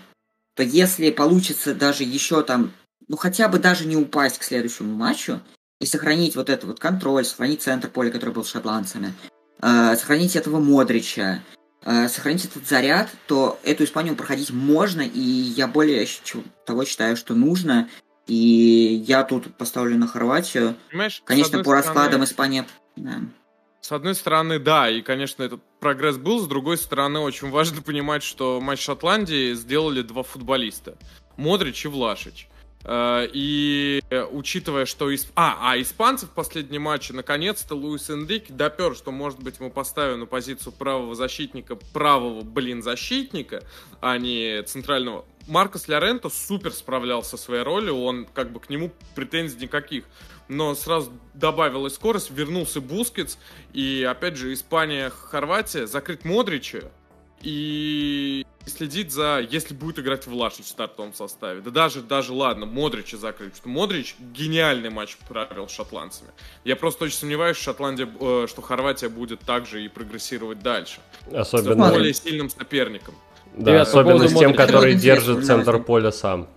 [0.54, 2.72] то если получится даже еще там,
[3.08, 5.40] ну хотя бы даже не упасть к следующему матчу
[5.80, 9.12] и сохранить вот этот вот контроль, сохранить центр поля, который был с шотландцами,
[9.62, 11.42] э, сохранить этого Модрича,
[11.84, 16.06] э, сохранить этот заряд, то эту Испанию проходить можно, и я более
[16.64, 17.88] того считаю, что нужно.
[18.26, 20.74] И я тут поставлю на Хорватию.
[20.90, 22.66] Понимаешь, Конечно, по раскладам стороны- Испания...
[22.96, 23.20] да.
[23.80, 26.40] С одной стороны, да, и, конечно, этот прогресс был.
[26.40, 30.96] С другой стороны, очень важно понимать, что матч Шотландии сделали два футболиста.
[31.36, 32.48] Модрич и Влашич.
[32.86, 35.12] Э, И учитывая, что...
[35.12, 39.70] Исп- А, а испанцы в последнем матче, наконец-то Луис Энрике допер, что, может быть, мы
[39.70, 43.62] поставим на позицию правого защитника правого, блин, защитника,
[44.00, 45.24] а не центрального.
[45.48, 50.04] Маркос Лоренто супер справлялся со своей ролью, он как бы к нему претензий никаких.
[50.48, 53.36] Но сразу добавилась скорость, вернулся Бускетс,
[53.72, 56.82] и опять же Испания, Хорватия, закрыть Модрича
[57.46, 61.60] и следить за, если будет играть Влашич в стартовом составе.
[61.60, 66.30] Да даже, даже ладно, Модрича закрыть, потому что Модрич гениальный матч провел с шотландцами.
[66.64, 70.98] Я просто очень сомневаюсь, что Шотландия, э, что Хорватия будет также и прогрессировать дальше.
[71.30, 73.14] С Особенно, более сильным соперником.
[73.56, 74.66] да, Ребят, по особенно поводу с тем, Модрича.
[74.66, 76.48] который держит центр поля сам.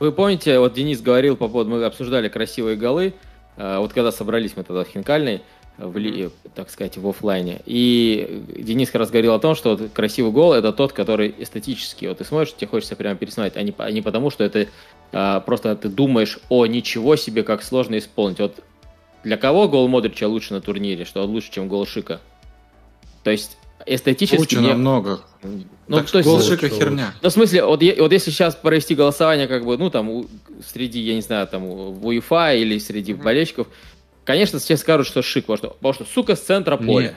[0.00, 3.14] Вы помните, вот Денис говорил по поводу, мы обсуждали красивые голы,
[3.56, 5.42] э, вот когда собрались мы тогда в Хинкальной,
[5.78, 9.90] в, ли- так сказать, в оффлайне, и Денис как раз говорил о том, что вот
[9.94, 13.72] красивый гол это тот, который эстетически, вот ты смотришь, тебе хочется прямо пересмотреть, а не,
[13.78, 14.66] а не потому, что это
[15.12, 18.40] а, просто ты думаешь, о, ничего себе, как сложно исполнить.
[18.40, 18.56] Вот
[19.24, 22.20] для кого гол Модрича лучше на турнире, что он лучше, чем гол Шика?
[23.24, 24.38] То есть эстетически...
[24.40, 25.20] Лучше не- намного.
[25.86, 26.76] Ну, Так то есть, гол Шика лучше.
[26.76, 27.14] херня.
[27.22, 30.26] ну, в смысле, вот, вот если сейчас провести голосование, как бы, ну, там,
[30.66, 33.22] среди, я не знаю, там, в УЕФА или среди Мгм.
[33.22, 33.68] болельщиков,
[34.28, 37.14] конечно, все скажут, что шик, потому что, потому что сука, с центра поля.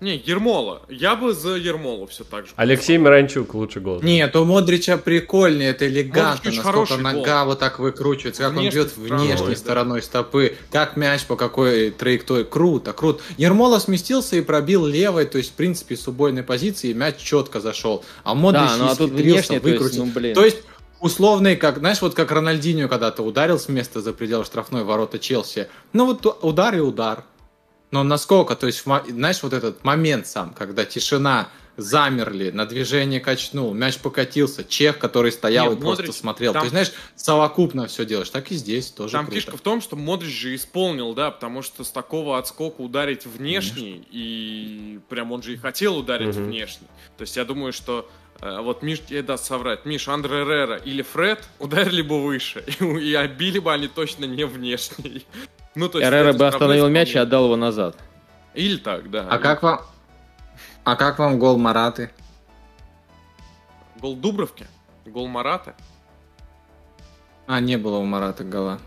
[0.00, 0.82] Не, Ермола.
[0.88, 2.52] Я бы за Ермолу все так же.
[2.56, 4.00] Алексей Миранчук лучший гол.
[4.02, 8.80] Нет, у Модрича прикольнее, это элегантно, очень насколько хороший нога вот так выкручивается, как Внешней
[8.80, 9.56] он бьет стороной, внешней да.
[9.56, 12.44] стороной стопы, как мяч по какой траектории.
[12.44, 13.22] Круто, круто.
[13.36, 18.04] Ермола сместился и пробил левой, то есть, в принципе, с убойной позиции мяч четко зашел.
[18.24, 20.34] А Модрич Да, ну а тут внешне, то есть, ну, блин.
[20.34, 20.58] То есть,
[21.04, 25.68] условный, как, знаешь, вот как Рональдинho когда-то ударил с места за предел штрафной ворота Челси.
[25.92, 27.24] Ну вот удар и удар.
[27.90, 33.74] Но насколько, то есть, знаешь, вот этот момент сам, когда тишина, замерли, на движение качнул,
[33.74, 36.52] мяч покатился, чех, который стоял Нет, и просто Модрич, смотрел.
[36.52, 38.30] там- То есть, знаешь, совокупно все делаешь.
[38.30, 39.40] Так и здесь тоже Там круто.
[39.40, 44.06] фишка в том, что Модрич же исполнил, да, потому что с такого отскока ударить внешний,
[44.10, 46.46] и прям он же и хотел ударить Мгм.
[46.46, 46.86] внешний.
[47.18, 48.08] То есть я думаю, что
[48.44, 49.86] вот Миш тебе даст соврать.
[49.86, 54.44] Миш, Андре Рера или Фред ударили бы выше, и, и обили бы они точно не
[54.44, 55.26] внешний.
[55.76, 57.96] Ну, то есть Эррера бы остановил мяч и отдал его назад.
[58.54, 59.26] Или так, да.
[59.28, 59.80] А как вам...
[60.84, 62.12] А как вам гол Мараты?
[64.00, 64.68] Гол Дубровки,
[65.04, 65.74] гол Марата.
[67.48, 68.78] А, не было у Марата гола.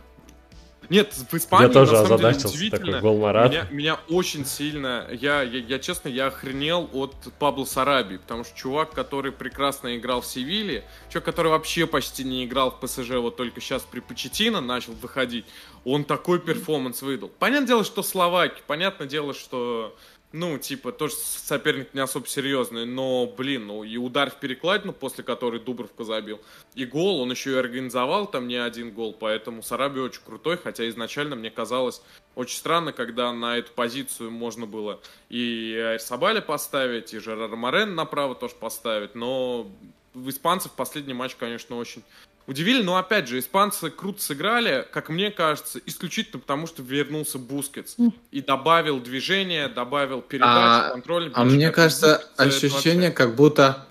[0.89, 2.85] Нет, в Испании Я тоже на самом деле, удивительно.
[2.85, 3.49] такой гол Марата.
[3.49, 8.57] Меня, меня очень сильно, я, я, я честно, я охренел от Пабло Сараби, потому что
[8.57, 13.35] чувак, который прекрасно играл в Севиле, чувак, который вообще почти не играл в ПСЖ, вот
[13.35, 15.45] только сейчас при Почетино начал выходить,
[15.85, 17.29] он такой перформанс выдал.
[17.39, 19.95] Понятное дело, что Словаки, понятное дело, что
[20.33, 25.23] ну, типа, тоже соперник не особо серьезный, но, блин, ну, и удар в перекладину, после
[25.23, 26.41] которой Дубровка забил,
[26.75, 30.87] и гол, он еще и организовал там не один гол, поэтому Сараби очень крутой, хотя
[30.89, 32.01] изначально мне казалось
[32.35, 38.35] очень странно, когда на эту позицию можно было и Сабаля поставить, и Жерар Морен направо
[38.35, 39.71] тоже поставить, но
[40.13, 42.03] в испанцев последний матч, конечно, очень
[42.47, 47.95] удивили, но опять же, испанцы круто сыграли, как мне кажется, исключительно потому, что вернулся Бускетс
[48.31, 51.31] и добавил движение, добавил передачу, А- контроль.
[51.35, 53.85] А мне кажется, ощущение, как будто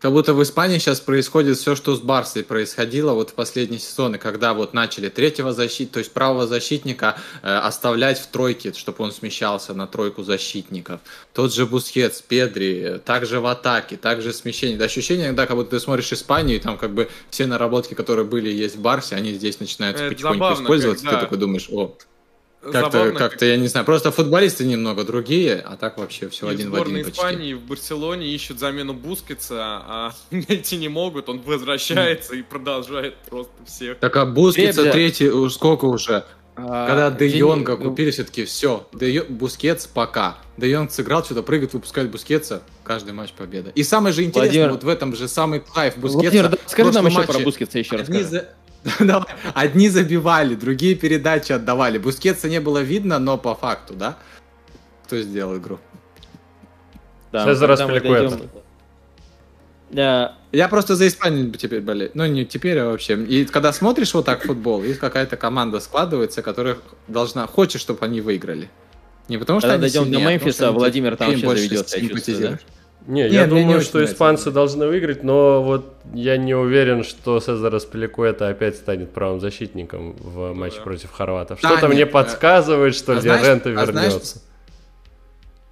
[0.00, 4.18] как будто в Испании сейчас происходит все, что с Барсой происходило вот в последние сезоны,
[4.18, 9.12] когда вот начали третьего защитника, то есть правого защитника э, оставлять в тройке, чтобы он
[9.12, 11.00] смещался на тройку защитников.
[11.32, 14.78] Тот же Бускетс, Педри, э, также в атаке, также смещение.
[14.78, 18.24] Да, ощущение, иногда, как будто ты смотришь Испанию, и там как бы все наработки, которые
[18.24, 21.96] были есть в Барсе, они здесь начинают потихоньку забавно, использоваться, когда- ты такой думаешь, о,
[22.60, 26.70] как-то, как-то, я не знаю, просто футболисты немного другие, а так вообще все И один
[26.70, 27.10] в один почти.
[27.12, 33.52] Испании в Барселоне ищут замену Бускетса, а найти не могут, он возвращается и продолжает просто
[33.66, 33.98] всех.
[33.98, 34.92] Так а Бускетса Ребят.
[34.92, 36.24] третий, уж сколько уже?
[36.60, 38.86] А, Когда Де Йонга ну, купили, все-таки все.
[38.92, 40.38] Де Йо- Бускетс пока.
[40.56, 42.62] Де Йонг сыграл, что-то прыгает, выпускает Бускетса.
[42.82, 43.70] Каждый матч победа.
[43.76, 46.22] И самое же интересное, Владимир- вот в этом же самый кайф Бускетса.
[46.22, 48.08] Владимир, да, скажи нам еще про матче Бускетса еще раз.
[48.08, 48.48] За-.
[49.54, 51.98] Одни забивали, другие передачи отдавали.
[51.98, 54.16] Бускетса не было видно, но по факту, да?
[55.06, 55.78] Кто сделал игру?
[57.32, 57.58] Да, Сейчас
[58.30, 58.50] дойдем-
[59.90, 62.10] Да, Я просто за Испанию теперь болею.
[62.14, 63.22] Ну, не теперь, а вообще.
[63.24, 68.20] И когда смотришь вот так футбол, и какая-то команда складывается, которая должна, хочет, чтобы они
[68.20, 68.70] выиграли.
[69.28, 71.28] Не потому что Когда они дойдем до сильнее, а потому Мемфиса, что они- Владимир там
[71.30, 72.60] вообще больше заведется, я чувствую, симпатизируешь.
[73.08, 74.14] Не, Нет, я не думаю, очень что нравится.
[74.14, 80.14] испанцы должны выиграть, но вот я не уверен, что Сезар Аспиликуэта опять станет правым защитником
[80.20, 80.82] в матче да.
[80.82, 81.58] против хорватов.
[81.62, 84.42] Да, Что-то нет, мне э, подсказывает, что а знаешь- Леренто а знаешь, вернется.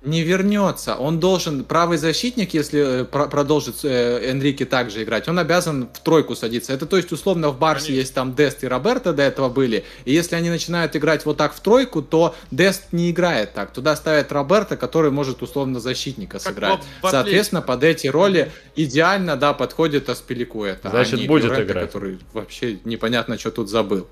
[0.06, 0.94] Не вернется.
[0.94, 5.98] Он должен, правый защитник, если э, про- продолжит э, Энрике также играть, он обязан в
[5.98, 6.72] тройку садиться.
[6.72, 8.00] Это то есть, условно, в Барсе Конечно.
[8.02, 9.84] есть там Дест и Роберто до этого были.
[10.04, 13.72] И если они начинают играть вот так в тройку, то Дест не играет так.
[13.72, 16.80] Туда ставят Роберто, который может условно защитника Как сыграть.
[17.02, 20.88] в- в Соответственно, под эти роли идеально, да, подходит Аспиликуэта.
[20.90, 21.86] Значит, а не будет Лоренто, играть.
[21.86, 24.06] который вообще непонятно, что тут забыл.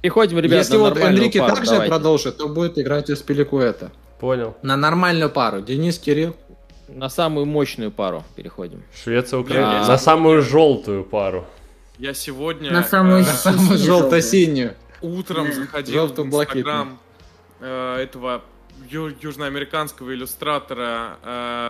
[0.00, 1.90] переходим, ребят, если вот Энрике также давайте.
[1.90, 3.92] продолжит, то будет играть Аспиликуэта.
[4.20, 4.54] Понял.
[4.62, 5.60] На нормальную пару.
[5.62, 6.36] Денис, Кирилл.
[6.88, 8.82] На самую мощную пару переходим.
[8.94, 9.86] Швеция, Украина.
[9.86, 11.46] На самую желтую пару.
[11.98, 14.74] Я сегодня На самую э, самую желто-синюю.
[15.00, 16.98] утром заходил в инстаграм
[17.60, 18.42] э, этого
[18.88, 21.68] ю- южноамериканского иллюстратора, э,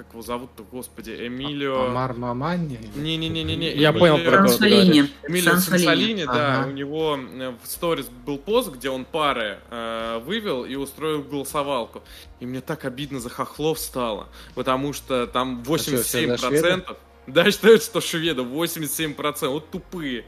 [0.00, 1.88] как его зовут-то, господи, Эмилио...
[1.88, 2.78] Амар Мамани.
[2.94, 3.74] Не-не-не-не-не.
[3.74, 4.48] Я понял, про кого.
[4.48, 6.24] Эмилио Сансолини.
[6.24, 6.68] Да, Ага.
[6.68, 12.02] у него э, в сторис был пост, где он пары э, вывел и устроил голосовалку.
[12.40, 16.96] И мне так обидно за хохлов стало, потому что там А что, все за 87%,
[17.26, 20.24] да, считают, что шведы 87%, вот тупые.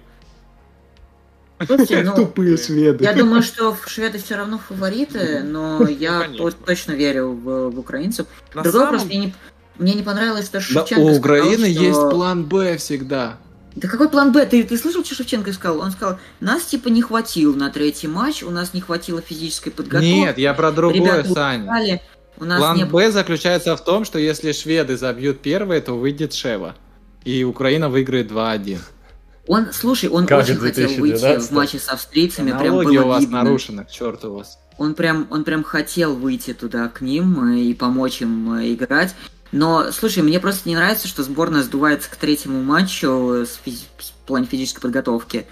[1.65, 3.05] Слушайте, ну, Тупые шведы.
[3.05, 6.51] Я думаю, что шведы все равно фавориты, но я конечно.
[6.51, 8.27] то- точно верю в, в украинцев.
[8.55, 9.35] На Другой самом- вопрос, мне не,
[9.79, 13.37] мне не понравилось, что Да, Шевченко у сказал, Украины что- есть план Б всегда.
[13.75, 14.45] Да какой план Б?
[14.45, 15.81] Ты, ты слышал, что Шевченко сказал?
[15.81, 20.05] Он сказал, нас типа не хватило на третий матч, у нас не хватило физической подготовки.
[20.07, 21.63] Нет, я про другое, Ребята Сань.
[21.63, 22.03] устали,
[22.39, 26.35] у нас План не Б заключается в том, что если шведы забьют первые, то выйдет
[26.35, 26.75] Шева.
[27.25, 28.79] И Украина выиграет 2-1.
[29.47, 31.51] Он, слушай, он Как очень хотел выйти 2012?
[31.51, 33.43] в матче с австрийцами, прям Аналогия было у вас видно.
[33.43, 34.59] нарушена, к черту вас.
[34.79, 39.15] Он прям, он прям хотел выйти туда к ним и помочь им э, играть.
[39.53, 44.27] Но, слушай, мне просто не нравится, что сборная сдувается к третьему матчу с физи- в
[44.27, 45.47] плане физической подготовки.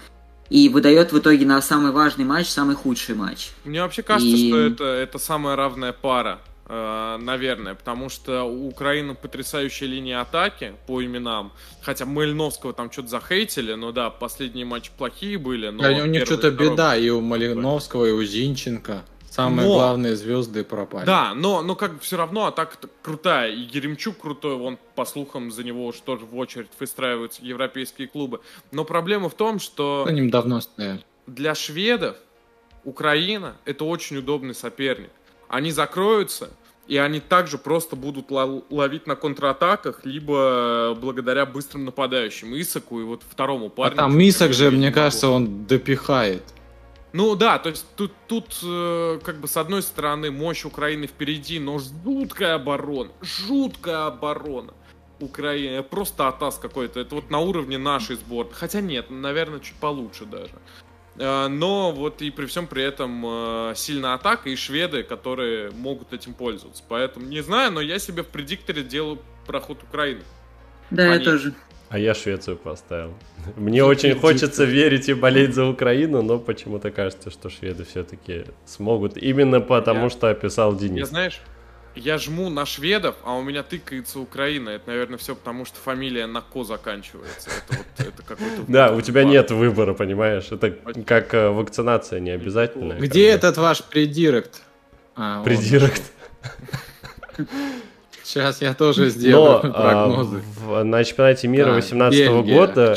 [0.49, 3.51] И выдает в итоге на самый важный матч самый худший матч.
[3.63, 8.67] Мне вообще кажется, И- что это, это самая равная пара, э, наверное, потому что у
[8.67, 11.53] Украины потрясающая линия атаки по именам.
[11.81, 15.69] Хотя Мальновского там что-то захейтили, но да, последние матчи плохие были.
[15.69, 19.03] Но Да, у них что-то беда и у Малиновского, и у Зинченко.
[19.31, 21.05] Самые Но- главные звезды пропали.
[21.05, 23.49] Да, но, но как все равно атака крутая.
[23.51, 28.41] И Еремчук крутой, вон, по слухам, за него уж тоже в очередь выстраиваются европейские клубы.
[28.73, 30.03] Но проблема в том, что...
[30.05, 31.01] За ним давно стояли.
[31.27, 32.17] для шведов
[32.83, 35.11] Украина это очень удобный соперник.
[35.47, 36.49] Они закроются,
[36.87, 43.03] и они также просто будут ло- ловить на контратаках, либо благодаря быстрым нападающим Исаку и
[43.03, 43.95] вот второму А парню.
[43.95, 46.43] там который Мисок же, мне кажется, он допихает.
[47.13, 51.59] Ну да, то есть тут, тут э, как бы с одной стороны мощь Украины впереди,
[51.59, 54.73] но жуткая оборона, жуткая оборона
[55.19, 60.25] Украины, просто атас какой-то, это вот на уровне нашей сборной, хотя нет, наверное, чуть получше
[60.25, 60.53] даже.
[61.17, 66.13] Э, Но вот и при всем при этом э, сильная атака и шведы, которые могут
[66.13, 66.81] этим пользоваться.
[66.87, 70.21] Поэтому не знаю, но я себе в предикторе делаю проход Украины.
[70.91, 71.53] Да, я Они- тоже.
[71.91, 73.13] А я Швецию поставил.
[73.57, 79.17] Мне очень хочется верить и болеть за Украину, но почему-то кажется, что шведы все-таки смогут.
[79.17, 81.09] Именно потому, Я- что описал Я Денис.
[81.09, 81.41] знаешь,
[81.93, 84.69] я жму на шведов, а у меня тыкается Украина.
[84.69, 87.49] Это, наверное, все потому, что фамилия на ко заканчивается.
[87.67, 88.61] Это вот это какой-то.
[88.69, 90.49] Да, у тебя нет выбора, понимаешь?
[90.49, 90.71] Это
[91.05, 92.93] как э, вакцинация не обязательно.
[92.93, 94.61] Где этот ваш предирект?
[95.17, 95.43] А, вот.
[95.43, 96.03] Придирект.
[98.23, 100.41] Сейчас я тоже сделаю Но а, прогнозы.
[100.57, 102.95] в- на чемпионате мира Так, 2018 Бельгия, года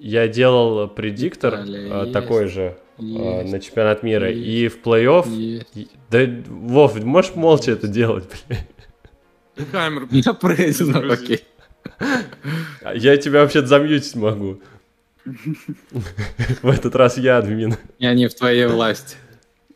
[0.00, 2.12] я делал предиктор Италия а, есть.
[2.12, 4.30] такой же а, Есть, на чемпионат мира.
[4.30, 4.48] Есть.
[4.48, 5.66] И в плей-офф...
[6.10, 9.66] Да, Вов, можешь молча это делать, блин?
[9.72, 10.08] Камеру.
[10.10, 10.32] Я
[10.72, 11.12] Загрузи.
[11.24, 11.44] окей.
[12.82, 14.60] А Я тебя вообще замьютить могу.
[16.62, 17.76] В этот раз я админ.
[17.98, 19.16] Я не в твоей власти.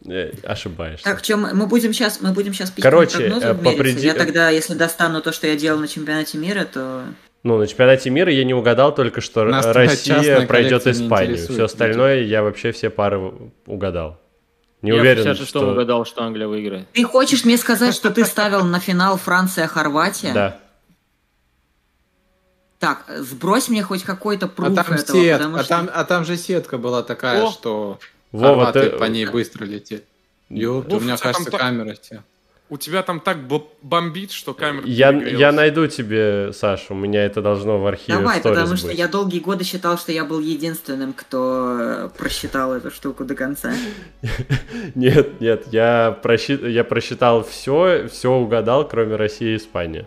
[0.07, 1.05] Э, Ошибаешься.
[1.05, 4.75] Так, чем мы будем сейчас, мы будем сейчас Короче, э, по преди- Я тогда, если
[4.75, 7.05] достану то, что я делал на чемпионате мира, то
[7.45, 11.37] Ну, на чемпионате мира я не угадал только, что Нас Россия пройдет Испанию.
[11.39, 13.33] Все остальное я вообще все пары
[13.67, 14.19] угадал.
[14.81, 15.71] Не я уверен, в 56-м что...
[15.71, 16.91] угадал, что Англия выиграет.
[16.93, 20.33] ты хочешь мне сказать, что ты ставил на финал Франция-Хорватия?
[20.35, 20.59] Да.
[22.81, 25.69] Так, сбрось мне хоть какой-то А пруф там, этого, сет- потому а, что...
[25.69, 27.53] там, а там же сетка была такая, О!
[27.53, 28.01] что
[28.33, 28.99] Вова, хорваты ты...
[28.99, 30.03] по ней быстро летели.
[30.49, 32.23] Ёпта, у Вов, меня, у тебя там кажется, так- камера те.
[32.69, 34.83] У тебя там так бо- бомбит, что камера.
[34.87, 38.97] Я, я найду тебе, Саша, у меня это должно в архиве Давай, потому что быть.
[38.97, 43.75] я долгие годы считал, что я был единственным, кто э, просчитал эту штуку до конца.
[44.95, 46.63] Нет, нет, я, просчит...
[46.63, 50.07] я просчитал все, все угадал, кроме России и Испании.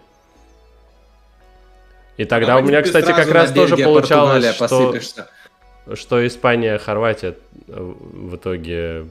[2.18, 5.30] И тогда у меня, кстати, как раз тоже Португалия получалось, что, посыпешься.
[5.94, 7.36] Что Испания, Хорватия
[7.68, 9.06] э, в итоге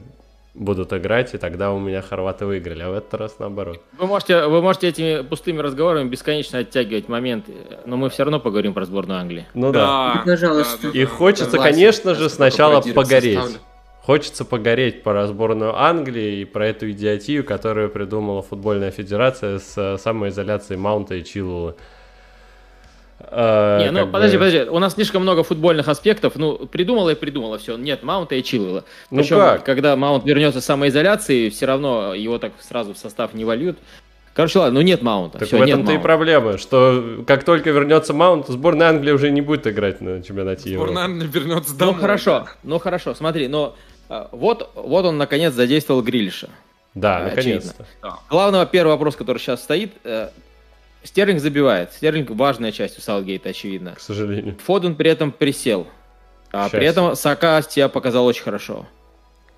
[0.53, 3.81] будут играть, и тогда у меня хорваты выиграли, а в этот раз наоборот.
[3.97, 7.53] Вы можете, вы можете этими пустыми разговорами бесконечно оттягивать моменты,
[7.85, 9.45] но мы все равно поговорим про сборную Англии.
[9.53, 10.13] Ну да.
[10.15, 10.77] Да, Пожалуйста.
[10.83, 11.73] да, да, И хочется, Согласен.
[11.73, 13.35] конечно же, сначала погореть.
[13.35, 13.59] составлю.
[14.01, 20.79] Хочется погореть про сборную Англии и про эту идиотию, которую придумала футбольная федерация с самоизоляцией
[20.79, 21.75] Маунта и Чилула.
[23.31, 26.33] Э, Не, ну подожди, бы- подожди, у нас слишком много футбольных аспектов.
[26.35, 27.77] Ну, придумала и придумала все.
[27.77, 28.83] Нет, Маунта и Чилвелла.
[29.11, 29.63] Ну Причем, как?
[29.65, 33.77] когда Маунт вернется с самоизоляции, все равно его так сразу в состав не вольют.
[34.33, 35.39] Короче, ладно, ну нет Маунта.
[35.39, 39.39] Так Всё, в этом-то и проблема, что как только вернется Маунт, сборная Англии уже не
[39.41, 40.91] будет играть на чемпионате Европы.
[40.91, 42.01] Сборная Англии вернется Ну домой.
[42.01, 43.75] хорошо, ну хорошо, смотри, но
[44.09, 46.49] а, вот, вот он наконец задействовал Грильша.
[46.93, 47.35] Да, Очевидно.
[47.35, 47.85] наконец-то.
[48.29, 50.29] Главный первый вопрос, который сейчас стоит, э,
[51.05, 51.93] Стерлинг забивает.
[51.93, 53.93] Стерлинг важная часть у Саутгейта, очевидно.
[53.95, 54.57] К сожалению.
[54.65, 55.87] Фоден при этом присел.
[56.51, 56.89] А при Счастье.
[56.89, 58.87] этом Сака себя показал очень хорошо.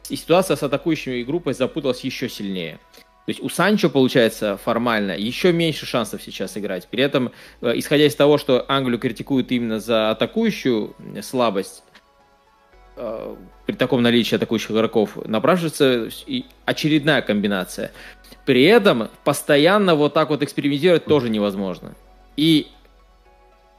[0.09, 2.79] И ситуация с атакующей группой запуталась еще сильнее.
[3.27, 6.87] То есть у Санчо, получается, формально еще меньше шансов сейчас играть.
[6.87, 11.83] При этом, э, исходя из того, что Англию критикуют именно за атакующую слабость,
[13.65, 17.91] при таком наличии атакующих игроков, напрашивается и очередная комбинация.
[18.45, 21.95] При этом постоянно вот так вот экспериментировать тоже невозможно.
[22.37, 22.67] И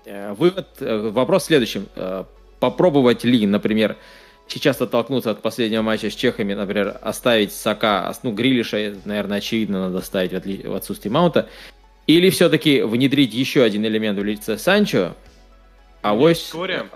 [0.04, 1.86] э, вывод, э, вопрос в следующем.
[1.96, 2.24] Э,
[2.60, 3.96] Попробовать ли, например,
[4.48, 10.04] сейчас оттолкнуться от последнего матча с чехами, например, оставить Сака, ну, Грилиша, наверное, очевидно, надо
[10.04, 11.48] ставить в, отли- в отсутствие Маунта,
[12.08, 15.14] или все-таки внедрить еще один элемент в лице Санчо,
[16.02, 16.42] а У меня вось...
[16.42, 16.86] История.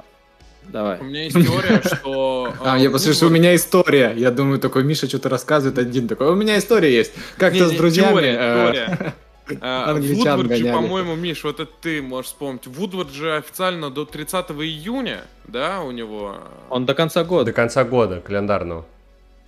[0.68, 0.98] Давай.
[1.00, 2.54] У меня есть теория, что...
[2.64, 4.12] А, э, я послушал, у Вудворд- меня история.
[4.16, 6.28] Я думаю, такой Миша что-то рассказывает один такой.
[6.30, 7.12] У меня история есть.
[7.36, 8.10] Как-то с друзьями.
[8.12, 9.14] Теория, э, теория.
[9.60, 10.72] А, англичан Вудвард же, гоняли.
[10.74, 12.66] по-моему, Миш, вот это ты можешь вспомнить.
[12.66, 17.46] Вудвард же официально до 30 июня, да, у него э, Он до конца года.
[17.46, 18.86] До конца года календарного.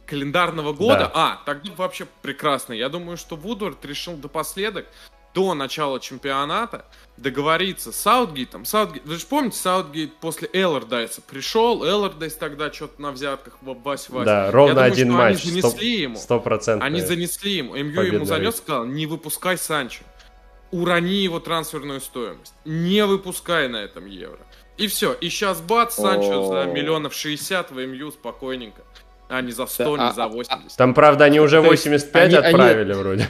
[0.06, 0.98] календарного года.
[0.98, 1.10] Да.
[1.14, 2.72] А, тогда вообще прекрасно.
[2.74, 4.86] Я думаю, что Вудвард решил напоследок,
[5.34, 6.84] до начала чемпионата,
[7.16, 8.64] договориться с Саутгейтом.
[8.64, 14.08] Саутгейт, вы же помните, Саутгейт после Эллардайса пришел, Эллардайс тогда что-то на взятках в Вась
[14.08, 14.24] Вась.
[14.24, 15.42] Да, ровно думаю, один матч.
[15.44, 16.16] Они занесли ему.
[16.16, 16.86] Сто процентов.
[16.86, 17.74] Они занесли ему.
[17.74, 20.04] МЮ ему занес, сказал, не выпускай Санчо.
[20.70, 22.54] Урони его трансферную стоимость.
[22.64, 24.40] Не выпускай на этом евро.
[24.76, 25.12] И все.
[25.12, 28.82] И сейчас бац, Санчо за миллионов 60 в МЮ спокойненько.
[29.28, 30.76] А не за 100, Да, не а- за 80.
[30.76, 33.28] Там, правда, они уже То есть 85 они- они- отправили вроде.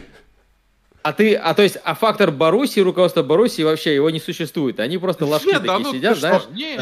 [1.04, 4.80] А ты, а то есть, а фактор Боруссии, руководство Боруссии вообще его не существует.
[4.80, 6.42] Они просто ложки Нет, да такие ну ты сидят, знаешь.
[6.50, 6.76] Не,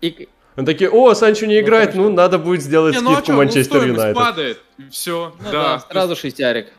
[0.00, 2.08] И, и- Он такие, о, Санчо не Ну, играет, хорошо.
[2.10, 4.16] ну надо будет сделать Не, ну а скидку чё, ну Манчестер стоимость Юнайтед.
[4.16, 4.60] падает,
[4.90, 5.62] все, ну да.
[5.78, 6.72] да, сразу шестярик.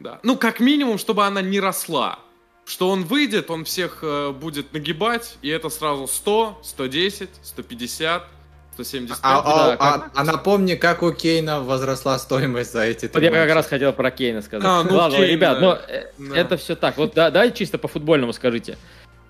[0.00, 0.18] Да.
[0.24, 2.18] Ну, как минимум, чтобы она не росла.
[2.64, 8.24] Что он выйдет, он всех э, будет нагибать, и это сразу 100, 110, 150,
[8.74, 9.18] 175.
[9.22, 13.30] А, а- да, а- а напомни, как у Кейна возросла стоимость за эти Вот я
[13.30, 14.64] как раз хотел про Кейна сказать.
[14.66, 15.66] А, ну, Ладно, Кейн, ребят, да.
[15.66, 16.36] но э, Да.
[16.36, 16.96] это все так.
[16.96, 18.76] Вот да, давайте чисто по футбольному скажите.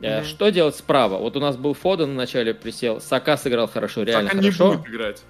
[0.00, 0.24] Мгм.
[0.24, 1.18] Что делать справа?
[1.18, 4.72] Вот у нас был Фоден в начале присел, Сака сыграл хорошо, реально Сака не хорошо.
[4.78, 5.22] будет играть.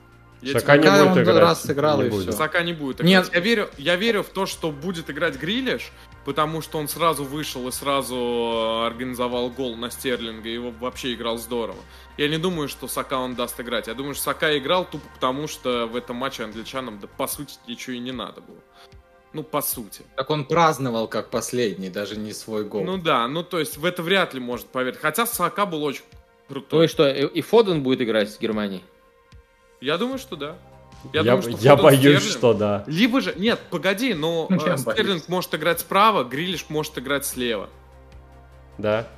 [0.42, 1.36] Я Сака не будет он играть.
[1.38, 2.22] раз сыграл, не и будет.
[2.28, 2.32] всё.
[2.32, 3.26] Сака не будет Нет.
[3.26, 3.34] играть.
[3.34, 5.92] Я верю, я верю в то, что будет играть Грилиш,
[6.24, 11.14] потому что он сразу вышел и сразу э, организовал гол на Стерлинга, и его вообще
[11.14, 11.78] играл здорово.
[12.16, 13.86] Я не думаю, что Сака он даст играть.
[13.86, 17.54] Я думаю, что Сака играл тупо потому, что в этом матче англичанам, да по сути,
[17.68, 18.58] ничего и не надо было.
[19.32, 20.02] Ну, по сути.
[20.16, 22.84] Так он праздновал как последний, даже не свой гол.
[22.84, 24.98] Ну да, ну то есть в это вряд ли может поверить.
[25.00, 26.02] Хотя Сака был очень
[26.50, 26.84] Ну крутой.
[26.84, 28.82] и что, и и Фоден будет играть с Германией?
[29.82, 30.54] Я думаю, что да.
[31.12, 32.84] Я, думаю, что я боюсь, Стерлинг- что да.
[32.86, 33.34] Либо же...
[33.36, 34.80] Нет, погоди, но Я э, боюсь.
[34.80, 37.68] Стерлинг может играть справа, Грилиш может играть слева.
[38.78, 39.08] Да.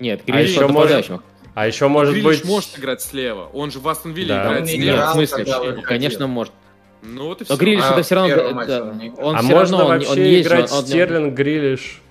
[0.00, 1.10] Нет, А Грилиш еще под может-.
[1.54, 2.44] А еще может Грилиш быть...
[2.44, 3.48] может играть слева.
[3.52, 4.42] Он же в Астон Вилле Да.
[4.42, 4.96] играет Он не слева.
[4.96, 6.52] Нет, в смысле, конечно, может.
[7.02, 7.64] Ну вот и Но все.
[7.64, 8.64] Грилиш А это все в равно...
[8.64, 11.34] да, он он а все можно равно, он, вообще он есть, играть он- он- Стерлинг,
[11.34, 12.02] Грилиш?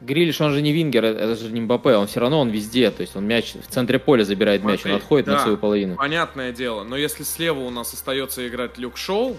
[0.00, 2.90] Грилиш, он же не вингер, это это же не Мбаппе, он все равно он везде,
[2.90, 5.38] то есть он мяч в центре поля забирает мяч, он Смотри, отходит на да.
[5.40, 5.96] свою половину.
[5.96, 6.84] Понятное дело.
[6.84, 9.36] Но если слева у нас остается играть Люк Шоу,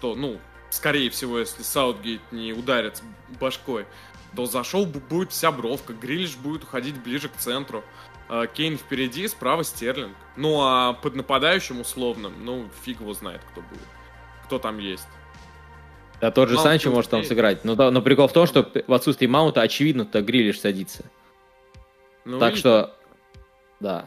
[0.00, 0.38] то, ну,
[0.70, 3.02] скорее всего, если Саутгейт не ударит
[3.40, 3.86] башкой,
[4.36, 5.94] то за Шоу бу- будет вся бровка.
[5.94, 7.82] Грилиш будет уходить ближе к центру.
[8.28, 10.14] А, Кейн впереди, справа Стерлинг.
[10.36, 13.86] Ну, а под нападающим условным, ну, фиг его знает, кто будет.
[14.44, 15.06] Кто там есть.
[16.24, 17.66] Да тот же Маунт Санчо может там сыграть.
[17.66, 21.04] Но, да, но прикол в том, что в отсутствии Маунта, очевидно-то Грилиш садится.
[22.24, 22.94] Ну, так и- что,
[23.78, 24.06] да.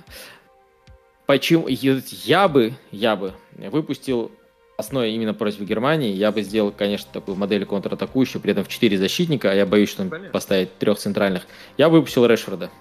[1.27, 1.67] Почему?
[1.67, 4.31] Я бы, я бы выпустил
[4.77, 6.11] основной именно против Германии.
[6.11, 9.51] Я бы сделал, конечно, такую модель контратакующую, при этом в 4 защитника.
[9.51, 10.31] а Я боюсь, что он Понятно.
[10.31, 11.43] поставит трех центральных.
[11.77, 12.71] Я бы выпустил Решфорда,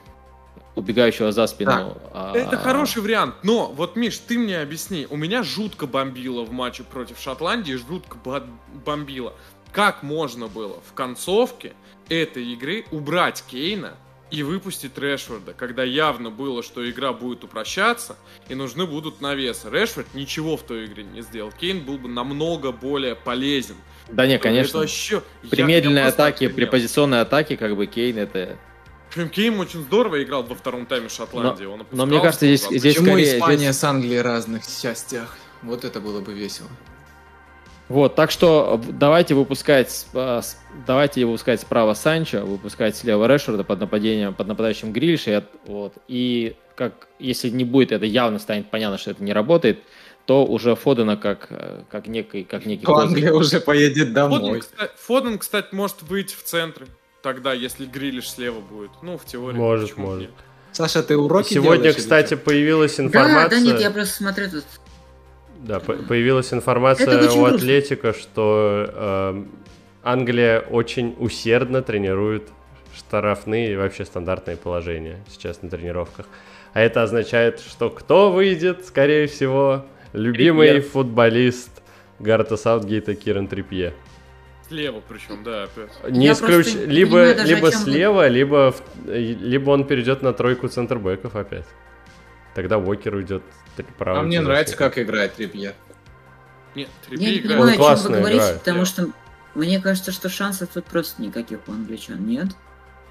[0.76, 1.96] убегающего за спину.
[2.12, 5.06] а, Это хороший вариант, но вот, Миш, ты мне объясни.
[5.10, 8.46] У меня жутко бомбило в матче против Шотландии, жутко бо-
[8.84, 9.32] бомбило.
[9.72, 11.72] Как можно было в концовке
[12.08, 13.94] этой игры убрать Кейна
[14.30, 18.16] и выпустить Решфорда, когда явно было, что игра будет упрощаться
[18.48, 19.68] и нужны будут навесы.
[19.70, 21.52] Решфорд ничего в той игре не сделал.
[21.52, 23.76] Кейн был бы намного более полезен.
[24.10, 24.80] Да не, Это конечно.
[24.80, 28.56] вообще- При я- медленной атаке, при позиционной атаке, как бы Кейн это...
[29.16, 31.64] Прям Кейн очень здорово играл во втором тайме Шотландии.
[31.64, 35.38] Он но мне кажется, здесь- здесь Почему скорее- Испания здесь- с Англией разных частях?
[35.62, 36.68] Вот это было бы весело.
[37.88, 43.80] Вот, так что э, давайте выпускать, с- давайте выпускать справа Санчо, выпускать слева Решфорда под
[43.80, 48.68] нападением, под нападающим Грильша, и, от- вот, и как, если не будет, это явно станет
[48.68, 49.78] понятно, что это не работает,
[50.26, 52.84] то уже Фодена как, э, как некий, как некий.
[52.86, 54.60] Англия уже поедет Фоден, домой.
[54.60, 56.86] кстати, Фоден, кстати, может выйти в центре.
[57.26, 58.92] Тогда, если Грилиш слева будет.
[59.02, 59.56] Ну, в теории.
[59.56, 60.20] Может, может.
[60.20, 60.30] нет?
[60.70, 62.36] Саша, ты уроки Сегодня, делаешь или кстати, что?
[62.36, 63.50] появилась Да, информация...
[63.50, 64.64] да нет, я просто смотрю тут.
[65.58, 67.56] Да, по- появилась информация у грустно.
[67.56, 69.50] Атлетика, что эм,
[70.04, 72.44] Англия очень усердно тренирует
[72.94, 76.26] штрафные и вообще стандартные положения сейчас на тренировках.
[76.74, 80.90] А это означает, что кто выйдет, скорее всего, любимый Трипье.
[80.90, 81.82] футболист
[82.20, 83.94] Гарта Саутгейта Киран Трипье.
[84.68, 85.90] Слева причем, да, опять.
[86.10, 86.64] Не Я исключ...
[86.66, 87.84] просто не либо, понимаю либо чем вы.
[87.84, 91.66] слева, либо, в- либо он перейдет на тройку центрбеков опять.
[92.54, 93.42] Тогда Уокер уйдет
[93.98, 94.22] правым.
[94.22, 95.74] А мне нравится, как играет Трипье.
[96.74, 97.60] Нет, Я Трипье не играет.
[97.76, 99.08] понимаю, о чем вы говорите, играет, потому что
[99.54, 102.48] мне кажется, что шансов тут просто никаких у англичан нет.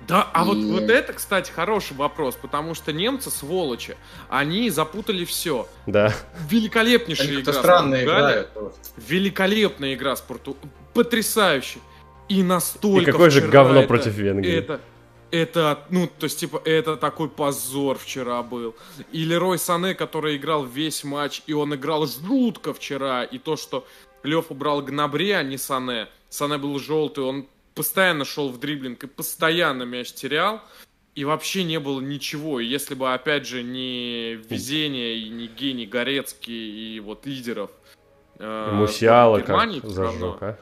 [0.08, 3.98] Да, а вот, И- вот это, кстати, хороший вопрос, потому что немцы, сволочи,
[4.30, 5.68] они запутали все.
[5.88, 6.14] Да.
[6.50, 7.44] Великолепнейшая Они игра.
[7.44, 8.04] кто с странно Португалией.
[8.32, 8.54] играют.
[8.54, 8.80] просто.
[8.98, 10.58] Великолепная игра с Порту...
[10.94, 11.80] Потрясающе.
[12.30, 14.52] И настолько И какое же говно это- против Венгрии.
[14.54, 14.80] Это,
[15.32, 18.76] это, ну, то есть, типа, это такой позор вчера был.
[19.12, 23.24] И Лерой Сане, который играл весь матч, и он играл жутко вчера.
[23.24, 23.86] И то, что
[24.24, 26.08] Лев убрал Гнабре, а не Сане.
[26.30, 27.46] Сане был желтый, он
[27.76, 30.62] постоянно шел в дриблинг и постоянно мяч терял.
[31.14, 32.60] И вообще не было ничего.
[32.60, 37.72] И если бы, опять же, не везение и не гений Горецкий и вот лидеров
[38.40, 40.12] э, Мусиала Германии как равно.
[40.12, 40.60] зажег, а?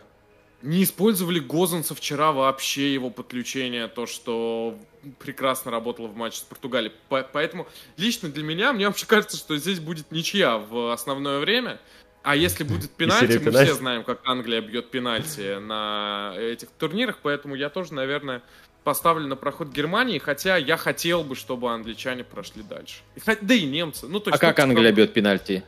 [0.61, 4.77] Не использовали Гозанса вчера вообще его подключение, то, что
[5.19, 6.93] прекрасно работало в матче с Португалией.
[7.09, 11.79] По- Поэтому лично для меня, мне вообще кажется, что здесь будет ничья в основное время.
[12.23, 13.69] А если будет пенальти, мы пенальти.
[13.69, 18.41] все знаем, как Англия бьет пенальти на этих турнирах, поэтому я тоже, наверное,
[18.85, 23.01] поставлю на проход Германии, хотя я хотел бы, чтобы англичане прошли дальше.
[23.41, 24.07] Да и немцы.
[24.07, 25.63] Ну, то А есть, как ну, Англия бьет пенальти?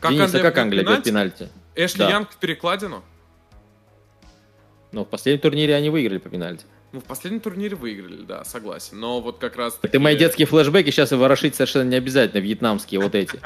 [0.00, 1.48] Как Денис, а Англия как бьет Англия бьет пенальти?
[1.74, 2.10] Эшли Да.
[2.10, 3.04] Янг в перекладину.
[4.92, 6.64] Ну, в последнем турнире они выиграли по пенальти.
[6.92, 9.00] Ну, в последнем турнире выиграли, да, согласен.
[9.00, 9.78] Но вот как раз...
[9.82, 13.40] Ты мои детские флешбеки сейчас и ворошить совершенно не обязательно, вьетнамские вот эти.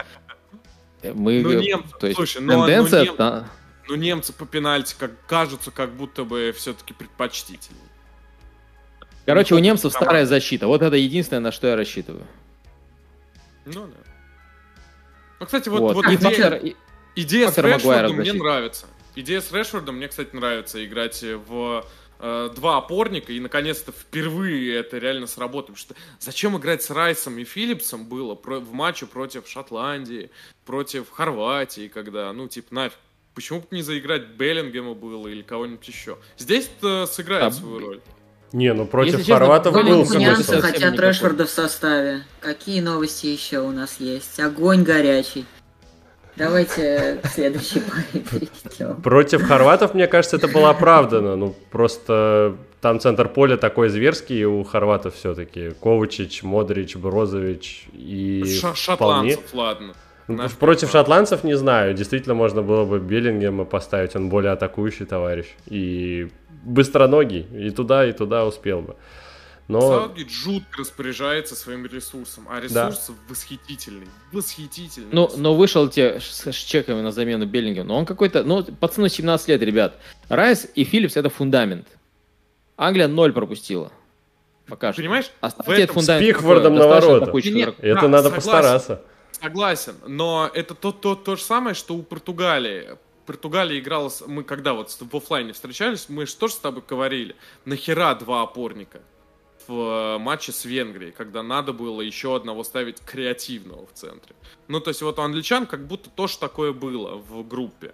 [1.02, 3.48] Мы, Ну, э, немцы, то есть слушай, ну, тенденция, ну, нем- та-
[3.88, 7.82] Ну, немцы по пенальти как кажутся как будто бы все-таки предпочтительнее.
[9.24, 10.06] короче, у немцев команда.
[10.10, 10.66] старая защита.
[10.66, 12.26] Вот это единственное, на что я рассчитываю.
[13.66, 13.96] Ну, да.
[15.40, 15.94] Ну, кстати, вот, Вот.
[15.96, 16.18] вот идея-
[16.50, 16.60] фактор-
[17.14, 18.86] Идея Фактор с Решфордом мне нравится.
[19.16, 21.84] Идея с Решфордом мне, кстати, нравится играть в
[22.20, 25.62] э, два опорника, и наконец-то впервые это реально сработало.
[25.74, 30.30] Потому что зачем играть с Райсом и Филлипсом было про- в матче против Шотландии,
[30.64, 32.98] против Хорватии, когда, ну, типа, нафиг.
[33.34, 36.18] Почему бы не заиграть Беллингема было или кого-нибудь еще?
[36.38, 38.00] Здесь-то сыграет А, свою роль.
[38.52, 40.54] Не, ну против Если честно, хорватов Блин, был смысл.
[40.56, 41.08] никакой.
[41.08, 42.24] Решфорда в составе.
[42.40, 44.40] Какие новости еще у нас есть?
[44.40, 45.44] Огонь горячий.
[46.38, 49.02] Давайте к следующей паре перейдем.
[49.02, 51.36] Против хорватов, мне кажется, это было оправдано.
[51.36, 55.70] Ну, просто там центр поля такой зверский у хорватов все-таки.
[55.80, 59.32] Ковачич, Модрич, Брозович и вполне...
[59.32, 59.94] Шотландцев, ладно.
[60.28, 61.28] Ну, Наш Против Шотланд.
[61.28, 61.94] шотландцев не знаю.
[61.94, 64.14] Действительно, можно было бы Беллингема поставить.
[64.14, 65.46] Он более атакующий товарищ.
[65.66, 66.28] И
[66.62, 67.46] быстроногий.
[67.52, 68.96] И туда, и туда успел бы.
[69.68, 74.08] Но Саутгейт жутко распоряжается своим ресурсом, а ресурс восхитительный.
[74.32, 75.10] Восхитительный.
[75.12, 77.86] Ну, но вышел те с, с чеками на замену Беллингема.
[77.86, 78.44] Но он какой-то...
[78.44, 80.00] Ну, пацану 17 лет, ребят.
[80.30, 81.86] Райс и Филлипс— это фундамент.
[82.78, 83.92] Англия ноль пропустила.
[84.66, 85.02] Пока что.
[85.02, 86.24] Понимаешь, Оставьте этот фундамент.
[86.24, 87.30] с Пикфордом на ворота.
[87.50, 88.34] Нет, это Да, надо согласен.
[88.34, 89.02] постараться.
[89.32, 92.96] Согласен, но это то, то, то же самое, что у Португалии.
[93.26, 98.14] Португалия играла, мы когда вот в оффлайне встречались, мы же тоже с тобой говорили, нахера
[98.14, 99.00] два опорника
[99.68, 104.34] в э, матче с Венгрией, когда надо было еще одного ставить креативного в центре.
[104.66, 107.92] Ну, то есть вот у англичан как будто тоже такое было в группе.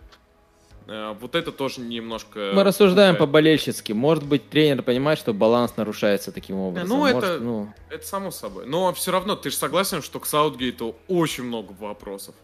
[0.87, 2.53] Э, Вот это тоже немножко...
[2.55, 3.93] Мы рассуждаем по-болельщицки.
[3.93, 6.89] Может быть, тренер понимает, что баланс нарушается таким образом.
[6.89, 8.67] ну, Может, это- ну, Это само собой.
[8.67, 12.35] Но все равно ты же согласен, что к Саутгейту очень много вопросов.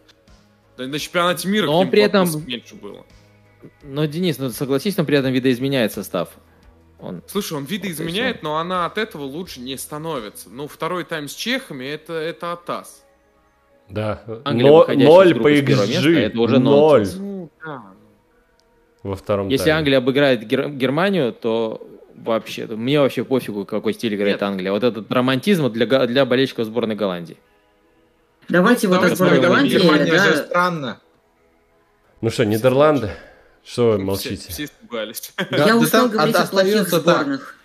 [0.77, 3.05] На чемпионате мира Но к нему при этом- меньше было.
[3.83, 6.29] но, Денис, ну согласись, он при этом видоизменяет состав.
[7.01, 7.23] Он...
[7.27, 10.49] Слушай, он виды Вот и изменяет, но она от этого лучше не становится.
[10.49, 13.03] Ну, второй тайм с чехами это, это атас.
[13.89, 14.23] Да.
[14.45, 16.19] Англия, Но, ноль по первого места, XG.
[16.19, 17.07] это уже Ноль.
[17.17, 17.83] Ну, да.
[19.03, 19.77] во втором Если тайме.
[19.79, 21.85] Англия обыграет Гер- Германию, то
[22.15, 24.43] вообще, мне вообще пофигу, какой стиль играет Нет.
[24.43, 24.71] Англия.
[24.71, 27.37] Вот этот романтизм для, для болельщиков сборной Голландии.
[28.47, 29.39] Давайте вот давайте от сборной.
[29.41, 31.01] Голландии, Германия же да, странно.
[32.21, 33.11] Ну что, Нидерланды?
[33.63, 34.49] Что вы Все, молчите?
[34.51, 35.33] все испугались.
[35.37, 37.55] Да- я да устал там говорить о плохих сборных.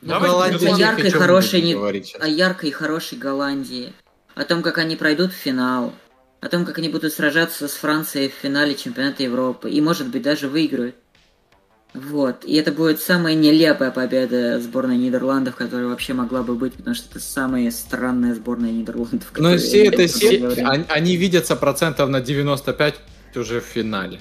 [0.00, 3.92] Я Давайте о яркой, хорошей, не- о яркой и хорошей Голландии.
[4.34, 5.92] О том, как они пройдут в финал.
[6.40, 9.70] О том, как они будут сражаться с Францией в финале чемпионата Европы.
[9.70, 10.96] И, может быть, даже выиграют.
[11.94, 12.44] Вот.
[12.44, 17.08] И это будет самая нелепая победа сборной Нидерландов, которая вообще могла бы быть, потому что
[17.10, 19.30] это самая странная сборная Нидерландов.
[19.36, 22.98] Но все это все, они, они видятся процентов на 95
[23.36, 24.20] уже в финале.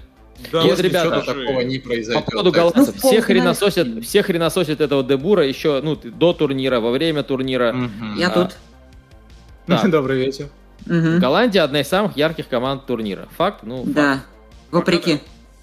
[0.52, 2.26] Да, Если ребята, такого не По произойдет.
[2.26, 4.02] поводу так голландцев, Ну, в все полфинале хренососят, фильм.
[4.02, 7.72] все хренососят этого Дебура еще ну, до турнира, во время турнира.
[7.74, 8.16] Мгм.
[8.18, 8.58] Я А, тут.
[9.68, 9.84] Да.
[9.88, 10.48] Добрый вечер.
[10.86, 11.20] Мгм.
[11.20, 13.28] Голландия одна из самых ярких команд турнира.
[13.38, 13.60] Факт?
[13.64, 13.96] Ну, факт.
[13.96, 14.20] Да.
[14.72, 15.20] Вопреки.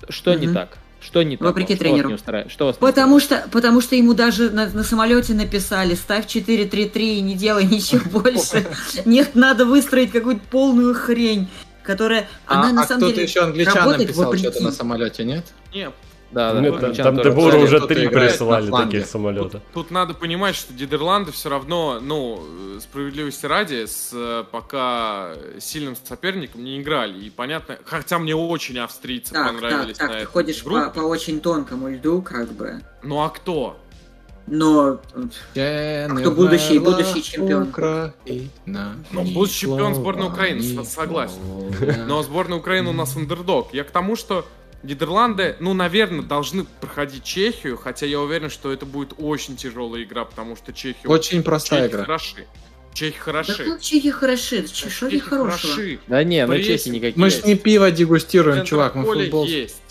[0.08, 0.54] Что не Мгм.
[0.54, 0.78] так?
[1.00, 1.46] Что не так?
[1.46, 2.08] Вопреки Что вас тренеру.
[2.08, 2.52] не устраивает?
[2.52, 7.18] Что вас не Потому что, потому что ему даже на, на самолете написали, ставь 4-3-3
[7.18, 8.66] и не делай ничего больше.
[9.04, 11.46] Нет, надо выстроить какую-то полную хрень,
[11.92, 14.44] которая, А, она на а самом кто-то деле еще англичанам работает писал вопреки.
[14.44, 15.44] что-то на самолете, нет?
[15.74, 15.92] Нет,
[16.30, 19.48] Да, да, Нет, да, там- там Кто-то уже три присылали таких самолета.
[19.48, 22.44] Тут, тут надо понимать, что Нидерланды все равно, ну,
[22.80, 27.18] справедливости ради, с э, пока сильным соперником не играли.
[27.18, 30.90] И понятно, хотя мне очень австрийцы Так, так, понравились так, на ты ходишь по, группе.
[30.90, 32.82] по очень тонкому льду, как бы.
[33.02, 33.78] Ну а кто?
[34.50, 35.00] Но
[35.52, 37.68] Кто будущий- будущий чемпион?
[37.68, 38.12] Украина,
[39.10, 41.38] Ну, будущий чемпион сборной Украины, согласен.
[42.06, 43.72] Но сборная Украины у нас андердог.
[43.72, 44.46] Я к тому, что
[44.84, 50.24] Нидерланды, ну, наверное, должны проходить Чехию, хотя я уверен, что это будет очень тяжелая игра,
[50.24, 52.04] потому что Чехия Очень простая Чехи игра.
[52.04, 52.46] хороши.
[52.94, 53.64] Чехи да хороши.
[53.64, 55.50] как чехи хороши, да что Чехи хорошего?
[55.74, 55.98] хороши.
[56.06, 57.14] Да не, ну чехи никакие.
[57.24, 59.44] Мы ж не пиво дегустируем, Центр чувак, мы футбол.
[59.46, 59.82] есть.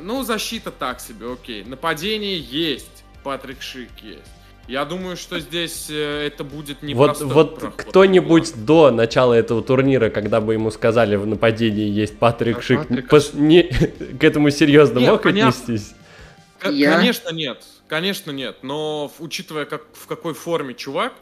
[0.00, 1.64] Ну, защита так себе, окей.
[1.64, 3.01] Нападение есть.
[3.22, 4.20] Патрик Шик есть.
[4.68, 7.82] Я думаю, что здесь э, это будет не Вот, вот проход.
[7.82, 12.78] кто-нибудь до начала этого турнира, когда бы ему сказали в нападении есть Патрик А Шик,
[12.86, 13.64] Патрика пос- не-
[14.18, 15.50] к этому серьезно Не, мог понятно.
[15.50, 15.94] отнестись?
[16.60, 21.12] К- Я- Конечно нет, конечно нет, но учитывая, как, в какой форме чувак,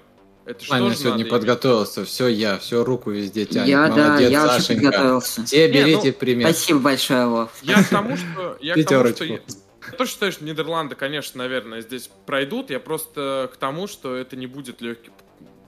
[0.45, 3.69] это что же сегодня надо подготовился, все я, все руку везде тянет.
[3.69, 4.85] Я, да, Молодец, я очень Сашенька.
[4.85, 5.45] подготовился.
[5.47, 6.49] Все Не, берите ну, пример.
[6.51, 7.51] Спасибо большое, Вов.
[7.63, 8.57] Я к тому, что...
[8.61, 9.41] Я к тому, что Пятерочку.
[9.91, 12.71] Я- тоже считаю, что Нидерланды, конечно, наверное, здесь пройдут.
[12.71, 15.11] Я просто к тому, что это не будет легкий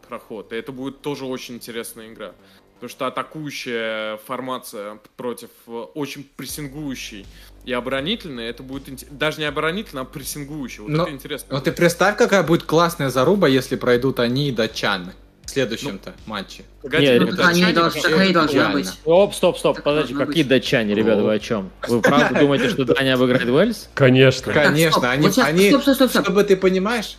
[0.09, 0.53] проход.
[0.53, 2.33] И это будет тоже очень интересная игра.
[2.75, 7.25] Потому что атакующая формация против э, очень прессингующей
[7.65, 10.81] и оборонительной, это будет даже не оборонительно, а прессингующей.
[10.83, 11.57] Вот Но- это интересно.
[11.57, 15.13] Ну ты представь, какая будет классная заруба, если пройдут они и датчаны
[15.53, 16.65] следующем-то матче.
[16.83, 18.73] Погоди, Не, ну, они датчане должны, так идеально.
[18.75, 18.89] быть.
[19.05, 20.51] Оп, стоп, стоп, Так подожди, должно какие быть.
[20.51, 21.71] датчане, ребята, вы о чем?
[21.87, 23.89] Вы правда думаете, что Дания обыграет Уэльс?
[23.95, 24.53] Конечно.
[24.53, 26.25] Конечно, они, они стоп, стоп, стоп, стоп.
[26.25, 27.17] чтобы ты понимаешь,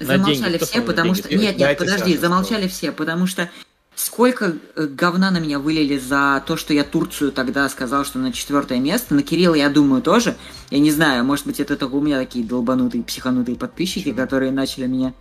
[0.00, 1.34] Замолчали все, потому что...
[1.34, 3.48] Нет, нет, подожди, замолчали все, потому что
[3.94, 8.32] сколько э, говна на меня вылили за то, что я Турцию тогда сказал, что на
[8.32, 9.14] четвертое место.
[9.14, 10.34] На Кирилла, я думаю, тоже.
[10.70, 14.86] Я не знаю, может быть, это только у меня такие долбанутые, психанутые подписчики, которые начали
[14.86, 15.14] меня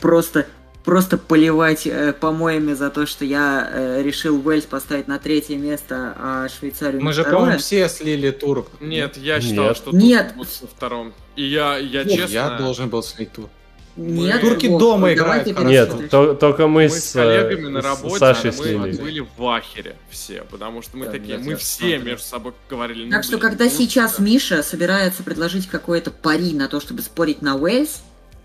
[0.00, 0.46] просто
[0.86, 6.14] просто поливать э, помоями за то, что я э, решил Уэльс поставить на третье место,
[6.16, 8.66] а Швейцарию мы на же, по-моему, все слили тур.
[8.80, 9.76] Нет, я считал, Нет.
[9.76, 10.28] что Нет.
[10.28, 11.12] тут будет со втором.
[11.34, 12.32] И я, я Вот, честно...
[12.32, 13.50] Я должен был слить тур.
[13.96, 15.46] Нет, Турки Вов, дома играют.
[15.64, 18.96] Нет, то- только мы, Мы с, с коллегами э, на с работе, Сашей мы слили.
[19.00, 23.06] были в ахере все, потому что мы Да, такие, да, мы все между собой говорили.
[23.06, 24.22] ну, Так что, блин, когда ну, сейчас да.
[24.24, 28.02] Миша собирается предложить какое-то пари на то, чтобы спорить на Уэльс,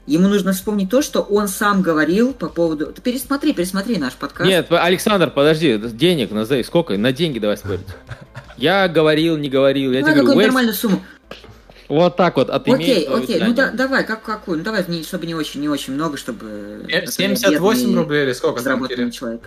[0.07, 2.87] ему нужно вспомнить то, что он сам говорил по поводу...
[2.87, 4.49] Ты пересмотри, пересмотри наш подкаст.
[4.49, 6.97] Нет, Александр, подожди, денег назови, сколько?
[6.97, 7.81] На деньги давай спорить.
[8.57, 11.01] Я говорил, не говорил, я Давай тебе говорю, Уэльс, нормальную сумму.
[11.89, 14.59] вот так вот, отымей Окей, окей, ну да, давай, как, какую?
[14.59, 16.45] Ну давай, не- чтобы не очень, не очень много, чтобы...
[16.47, 19.41] Э, это я 78 бедный, рублей или сколько там, человек.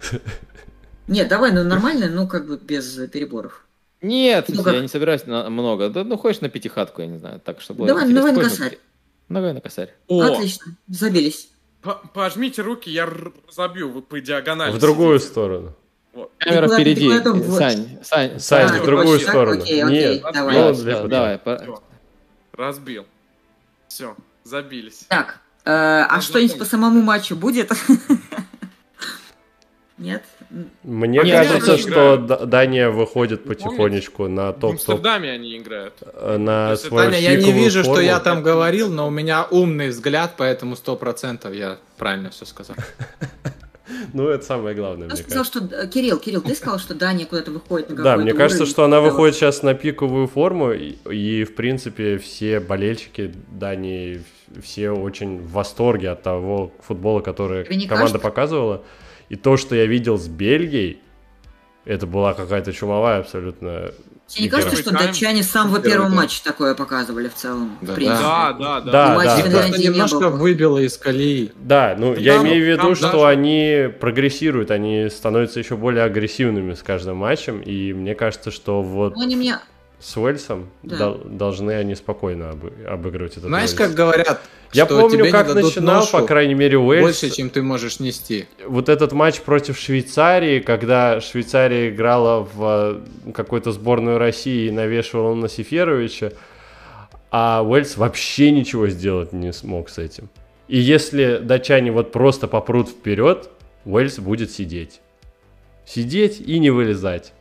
[1.08, 3.66] Нет, давай, ну нормально, ну как бы без переборов.
[4.00, 4.74] Нет, Ну как?
[4.74, 5.90] я не собираюсь на много.
[5.90, 7.86] Да, ну, хочешь на пятихатку, я не знаю, так, чтобы...
[7.86, 8.78] Давай, давай на косарь.
[9.30, 9.94] Давай на косарь.
[10.08, 11.48] О, Отлично, забились.
[11.82, 15.32] по- пожмите руки, я разобью, вы по диагонали В другую сидите.
[15.32, 15.72] сторону.
[16.12, 16.32] Вот.
[16.38, 17.08] Камера куда- впереди.
[17.56, 19.28] Сань, Сань, Сань, А, в другую так?
[19.28, 19.62] сторону.
[19.62, 20.54] Окей, окей, Нет, давай.
[20.58, 21.38] ну, да, давай.
[21.38, 21.80] по-
[22.52, 23.06] разбил.
[23.86, 25.04] Все, забились.
[25.08, 27.70] Так, э, а что-нибудь по самому матчу будет?
[29.98, 30.24] Нет?
[30.82, 32.50] Мне Они кажется, что играют.
[32.50, 33.64] Дания выходит помните?
[33.64, 35.94] потихонечку на В топ-топ, Амстердаме они играют.
[36.02, 38.00] э, на есть свою Таня, я не вижу, что форму.
[38.06, 42.76] я там говорил, но у меня умный взгляд, поэтому 100% я правильно все сказал.
[44.12, 45.68] Ну, это самое главное, мне сказал, кажется.
[45.68, 45.86] что...
[45.88, 48.72] Кирилл, Кирилл, ты сказал, что Дания куда-то выходит на Да, мне кажется, уровень?
[48.72, 54.22] что она выходит сейчас на пиковую форму, и, и, в принципе, все болельщики Дании,
[54.62, 58.18] все очень в восторге от того футбола, который команда кажется?
[58.20, 58.82] показывала.
[59.30, 61.00] И то, что я видел с Бельгией,
[61.86, 63.92] это была какая-то чумовая абсолютно
[64.26, 67.76] Тебе не кажется, что датчане с самого первого матча такое показывали в целом?
[67.80, 68.22] Да, в принципе?
[68.22, 68.92] Да, да, да.
[68.92, 69.36] Да, да.
[69.36, 71.52] Финляндией Просто не немножко выбило из колеи.
[71.56, 75.76] Да, ну Да, я имею в виду, там что даже- они прогрессируют, они становятся еще
[75.76, 79.58] более агрессивными с каждым матчем, и мне кажется, что вот Ну, они мне...
[80.00, 80.96] с Уэльсом Да.
[80.98, 83.78] дол- должны они спокойно обы- обыгрывать этот Знаешь, Уэльс.
[83.78, 84.40] как говорят,
[84.72, 87.02] Я что помню, тебе как не дадут начинал, ношу по крайней мере, Уэльс.
[87.02, 88.46] больше, чем ты можешь нести.
[88.66, 95.34] Вот этот матч против Швейцарии, когда Швейцария играла в э, какую-то сборную России и навешивала
[95.34, 96.32] на Сеферовича,
[97.30, 100.28] а Уэльс вообще ничего сделать не смог с этим.
[100.68, 103.50] И если датчане вот просто попрут вперед,
[103.84, 105.00] Уэльс будет сидеть.
[105.84, 107.32] Сидеть и не вылезать.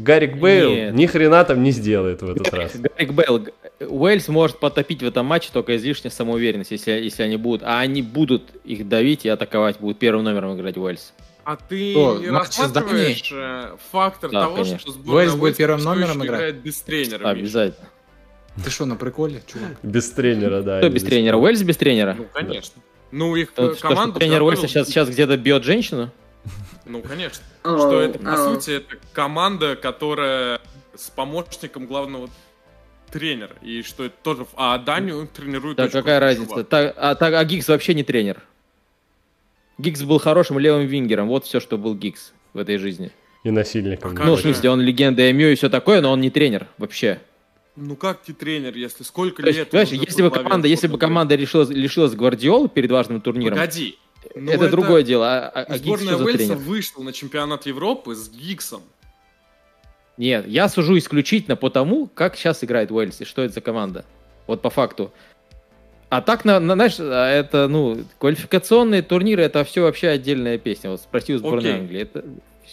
[0.00, 0.94] Гарик Бейл Нет.
[0.94, 2.72] ни хрена там не сделает в этот раз.
[2.76, 3.46] Гарик Бейл,
[3.80, 7.62] Уэльс может потопить в этом матче только излишняя самоуверенность, если, если они будут.
[7.64, 11.12] А они будут их давить и атаковать, будут первым номером играть Уэльс.
[11.44, 14.78] А ты не с рассматриваешь э, фактор Да, того, конечно.
[14.78, 16.56] что сборная Уэльс будет первым номером играть?
[16.56, 17.38] без тренера, Миш?
[17.38, 17.88] Обязательно.
[18.64, 19.70] Ты что, на приколе, чувак?
[19.82, 20.78] Без тренера, да.
[20.78, 21.36] Кто без тренера?
[21.36, 22.14] Уэльс без тренера?
[22.18, 22.82] Ну, конечно.
[23.10, 26.10] Ну, их что тренер Уэльса сейчас где-то бьет женщину?
[26.88, 27.44] Ну, конечно.
[27.62, 28.36] О, Что это, по о.
[28.36, 30.60] сути, это команда, которая
[30.94, 32.30] с помощником главного
[33.10, 33.54] тренера.
[33.62, 34.46] И что это тоже...
[34.56, 36.64] А Данию тренирует Да, какая разница?
[36.64, 38.42] Так, а, так, а Гиггс вообще не тренер.
[39.78, 41.28] Гиггс был хорошим левым вингером.
[41.28, 43.12] Вот все, что был Гиггс в этой жизни.
[43.44, 44.16] И насильником.
[44.18, 47.20] А ну, в смысле, он легенда МЮ и все такое, но он не тренер вообще.
[47.76, 49.70] Ну, как ты тренер, если сколько То есть, лет...
[49.70, 53.96] понимаешь, уже если бы команда, если бы команда лишилась, лишилась Гвардиолы перед важным турниром, Погоди.
[54.34, 55.26] Ну, это, другое дело.
[55.28, 58.82] А, а- а Сборная за Уэльса вышла на чемпионат Европы с Гиксом.
[60.16, 64.04] Нет, я сужу исключительно по тому, как сейчас играет Уэльс и что это за команда.
[64.46, 65.12] Вот по факту.
[66.08, 70.90] А так, на, на- знаешь, а это, ну, квалификационные турниры, это все вообще отдельная песня.
[70.90, 71.80] Вот спроси у сборной Окей.
[71.80, 72.00] Англии.
[72.02, 72.24] Это...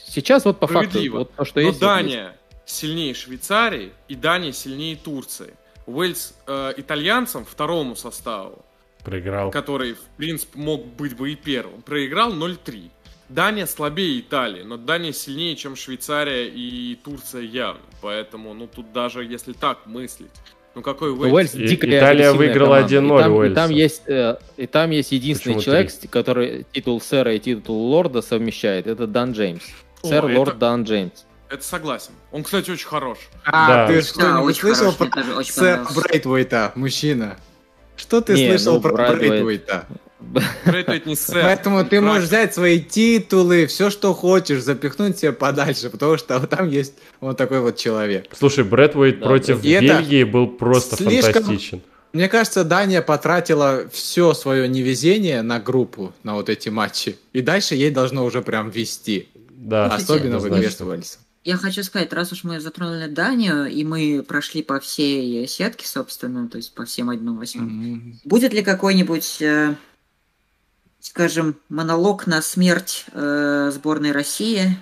[0.08, 1.82] Сейчас вот по факту, вот то, что Но есть.
[1.82, 2.08] вот есть.
[2.10, 2.36] Дания
[2.66, 5.54] сильнее Швейцарии и Дания сильнее Турции.
[5.86, 8.66] Уэльс э, итальянцам, второму составу,
[9.06, 9.52] Проиграл.
[9.52, 12.90] который, в принципе, мог быть бы и первым, проиграл 0-3.
[13.30, 17.82] Дания слабее Италии, но Дания сильнее, чем Швейцария и Турция явно.
[18.02, 20.30] Поэтому, ну, тут даже если так мыслить,
[20.76, 21.34] ну какой Уэльс?
[21.34, 22.96] Уэльс И- дико Италия выиграла команда.
[22.98, 23.52] 1:0 И.
[23.52, 26.08] И там есть, э, и там есть единственный Почему человек, три?
[26.08, 28.86] с- который титул сэра и титул лорда совмещает.
[28.86, 29.64] Это Дан Джеймс.
[30.04, 31.26] О, Сэр, это- лорд Дан Джеймс.
[31.50, 32.12] Это согласен.
[32.32, 33.18] Он, кстати, очень хорош.
[33.46, 33.88] А, Да.
[33.88, 35.86] ты Да, что-нибудь очень слышал про понравился.
[35.96, 37.38] Брейтвейта, мужчина?
[37.96, 39.88] Что ты Не, слышал ну, про Брэдвейт- Брейтвейта?
[40.66, 41.44] Брэдвейт не сэр.
[41.44, 46.70] Поэтому ты можешь взять свои титулы, все, что хочешь, запихнуть себе подальше, потому что там
[46.70, 48.28] есть вот такой вот человек.
[48.38, 51.82] Слушай, Брэд Уэйт Да, против и Бельгии был просто слишком- фантастичен.
[52.14, 57.18] Мне кажется, Дания потратила все свое невезение на группу, на вот эти матчи.
[57.34, 59.28] И дальше ей должно уже прям вести.
[59.50, 60.50] Да, Особенно в.
[61.46, 66.50] Я хочу сказать, раз уж мы затронули Данию, и мы прошли по всей сетке, собственно,
[66.50, 68.20] то есть по всем одному восьмым, Мгм.
[68.26, 69.76] Будет ли какой-нибудь, э,
[71.00, 74.76] скажем, монолог на смерть э, сборной России?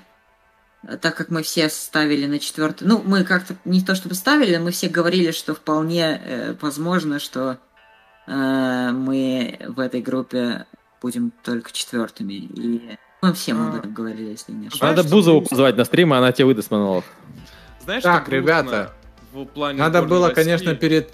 [1.02, 2.88] Так как мы все ставили на четвертый.
[2.88, 7.60] Ну, мы как-то не то чтобы ставили, мы все говорили, что вполне э, возможно, что
[8.26, 10.66] э, мы в этой группе
[11.02, 12.34] будем только четвертыми.
[12.34, 13.78] И мы всем об А.
[13.80, 14.98] этом говорили, если не ошибаюсь.
[14.98, 15.56] Надо Бузову грустно?
[15.56, 17.06] позвать на стрим, а она тебе выдаст монолог.
[17.84, 18.94] Знаешь, Так, ребята,
[19.32, 20.44] в плане Надо было, России?
[20.44, 21.12] конечно, перед...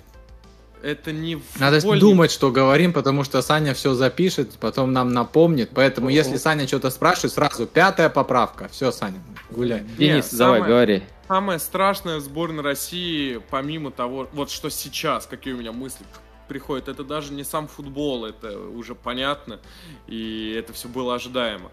[0.82, 2.02] Это не Надо футбольник.
[2.02, 5.72] думать, что говорим, потому что Саня все запишет, потом нам напомнит.
[5.74, 6.16] Поэтому, Ого.
[6.16, 8.70] если Саня что-то спрашивает, сразу пятая поправка.
[8.70, 9.20] Все, Саня,
[9.52, 9.82] гуляй.
[9.98, 11.04] Денис, Не, давай, самое- говори.
[11.28, 16.04] Самое страшное в сборной России, помимо того, вот что сейчас, какие у меня мысли
[16.48, 19.60] приходят, это даже не сам футбол, это уже понятно,
[20.08, 21.70] и это все было ожидаемо.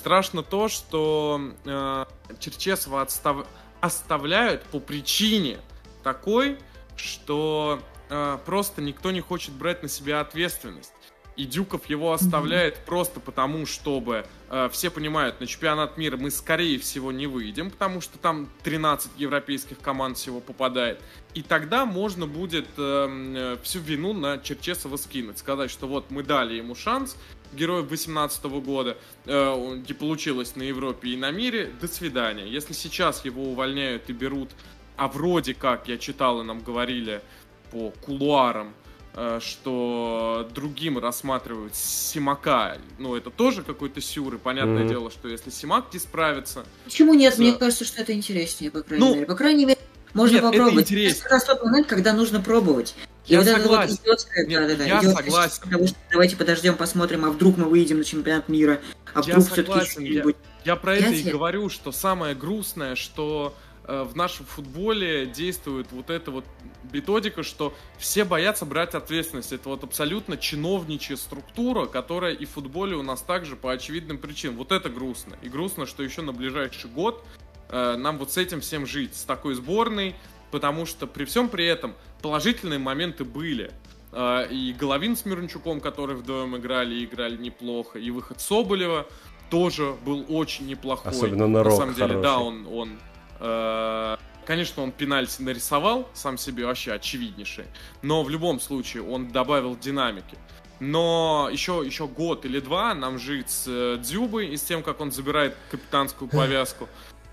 [0.00, 2.04] Страшно то, что э,
[2.38, 3.46] Черчесова отстав-
[3.82, 5.58] оставляют по причине
[6.02, 6.56] такой,
[6.96, 10.94] что э, просто никто не хочет брать на себя ответственность.
[11.36, 16.78] И Дюков его оставляет просто потому, чтобы э, все понимают, на чемпионат мира мы скорее
[16.78, 20.98] всего не выйдем, потому что там 13 европейских команд всего попадает.
[21.34, 26.22] И тогда можно будет эм, э, всю вину на Черчесова скинуть, сказать, что вот мы
[26.22, 27.18] дали ему шанс,
[27.52, 28.96] героев 18 года,
[29.26, 32.46] э, не получилось на Европе и на мире, до свидания.
[32.48, 34.50] Если сейчас его увольняют и берут,
[34.96, 37.22] а вроде как, я читал и нам говорили
[37.70, 38.74] по кулуарам,
[39.14, 44.88] э, что другим рассматривают Симака, ну это тоже какой-то сюр, и понятное Мгм.
[44.88, 47.34] дело, что если Симак не справится, Почему нет?
[47.36, 47.42] Да.
[47.42, 49.26] Мне кажется, что это интереснее, по крайней Ну, мере.
[49.26, 49.80] По крайней мере,
[50.14, 50.84] можно нет, это попробовать.
[50.90, 51.12] интереснее.
[51.12, 52.94] Это как раз тот момент, когда нужно пробовать.
[53.30, 53.94] И Я вот это вот согласен.
[54.02, 55.70] идиотское, Нет, да-да-да, я идиотское согласен.
[55.70, 58.80] того, что давайте подождем, посмотрим, а вдруг мы выйдем на чемпионат мира,
[59.14, 60.24] а Я вдруг все-таки согласен, я-.
[60.64, 61.30] Я про это и Понимаете?
[61.30, 63.54] говорю, что самое грустное, что
[63.84, 66.44] э, в нашем футболе действует вот эта вот
[66.92, 69.52] методика, что все боятся брать ответственность.
[69.52, 74.56] Это вот абсолютно чиновничья структура, которая и в футболе у нас также по очевидным причинам.
[74.56, 75.36] Вот это грустно.
[75.42, 77.24] И грустно, что еще на ближайший год
[77.68, 80.16] э, нам вот с этим всем жить, с такой сборной,
[80.50, 83.70] потому что при всем при этом положительные моменты были.
[84.12, 89.06] Э, И Головин с Мирончуком, которые вдвоем играли, и играли неплохо, и выход Соболева
[89.50, 91.12] тоже был очень неплохой.
[91.12, 92.46] Особенно на рок самом деле, да, хороший.
[92.46, 92.98] он, он
[93.40, 97.66] э, конечно, он пенальти нарисовал сам себе вообще очевиднейший,
[98.02, 100.36] но в любом случае он добавил динамики.
[100.80, 105.00] Но еще, еще год или два нам жить с э, Дзюбой и с тем, как
[105.00, 106.88] он забирает капитанскую повязку,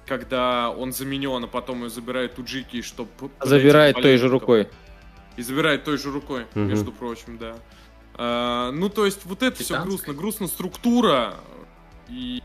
[0.08, 3.10] когда он заменен, а потом ее забирает Уджики, чтобы...
[3.42, 4.70] Забирает той же рукой.
[5.36, 6.68] И забирает той же рукой, Мгм.
[6.70, 7.56] между прочим, да.
[8.16, 9.86] А, ну, то есть, вот это все Капитанская.
[9.86, 10.14] грустно.
[10.14, 11.36] Грустно структура.
[12.10, 12.42] И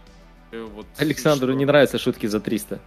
[0.50, 0.86] э, вот...
[0.98, 2.80] Александру что не нравятся шутки за 300.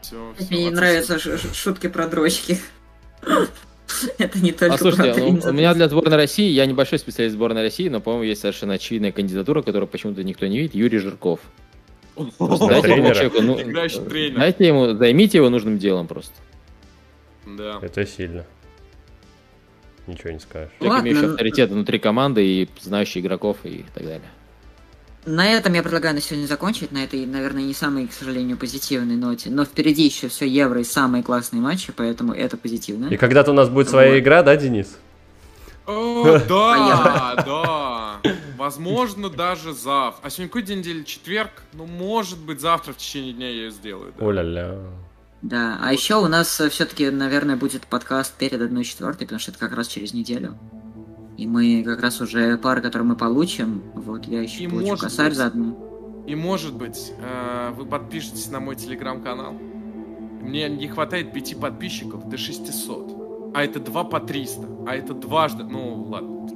[0.00, 2.58] всё- Мне всё не нравятся шутки про дрочки.
[4.18, 7.34] Это не только А слушайте, про ну, у меня для сборной России, я небольшой специалист
[7.34, 11.40] сборной России, но, по-моему, есть совершенно очевидная кандидатура, которую почему-то никто не видит, Юрий Жирков.
[12.38, 13.56] Дайте человеку, ну,
[14.38, 16.34] дайте ему, займите его нужным делом просто.
[17.46, 17.78] Да.
[17.82, 18.44] Это сильно.
[20.06, 20.70] Ничего не скажешь.
[20.78, 24.30] Человек, Ладно, имеющий ну- авторитет внутри команды и знающий игроков и так далее.
[25.26, 29.16] На этом я предлагаю на сегодня закончить, на этой, наверное, не самой, к сожалению, позитивной
[29.16, 29.50] ноте.
[29.50, 33.08] Но впереди еще все Евро и самые классные матчи, поэтому это позитивно.
[33.08, 34.18] И когда-то у нас будет своя Вот.
[34.18, 34.96] игра, да, Денис?
[35.88, 38.20] О, да, да.
[38.56, 40.26] Возможно, даже завтра.
[40.26, 41.02] А сегодня какой день недели?
[41.02, 41.50] Четверг?
[41.72, 44.12] Ну, может быть, завтра в течение дня я ее сделаю.
[44.18, 44.24] да.
[44.24, 44.74] Оля-ля.
[45.40, 49.60] Да, а еще у нас все-таки, наверное, будет подкаст перед одной четвертой, потому что это
[49.60, 50.58] как раз через неделю.
[51.36, 55.28] И мы как раз уже пары, которые мы получим, вот я еще И получу косарь
[55.28, 55.36] быть.
[55.38, 56.24] заодно.
[56.26, 59.52] И может быть, э, вы подпишетесь на мой телеграм-канал.
[59.52, 63.17] Мне не хватает пяти подписчиков до 600.
[63.54, 64.66] А это два по 300.
[64.86, 65.64] А это дважды...
[65.64, 66.48] Ну, ладно.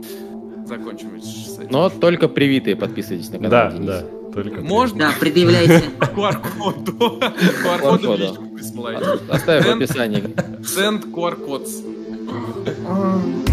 [0.66, 1.70] Закончим с этим.
[1.70, 4.06] Но только привитые подписывайтесь на канал Да, Дениса.
[4.22, 4.60] да, только.
[4.62, 4.98] Можно?
[4.98, 5.82] Да, предъявляйте.
[6.00, 7.20] QR-коду.
[7.64, 9.04] QR-коду личку присылайте.
[9.28, 10.22] Оставим в описании.
[10.60, 11.66] Send QR-код.
[12.88, 13.51] Ой.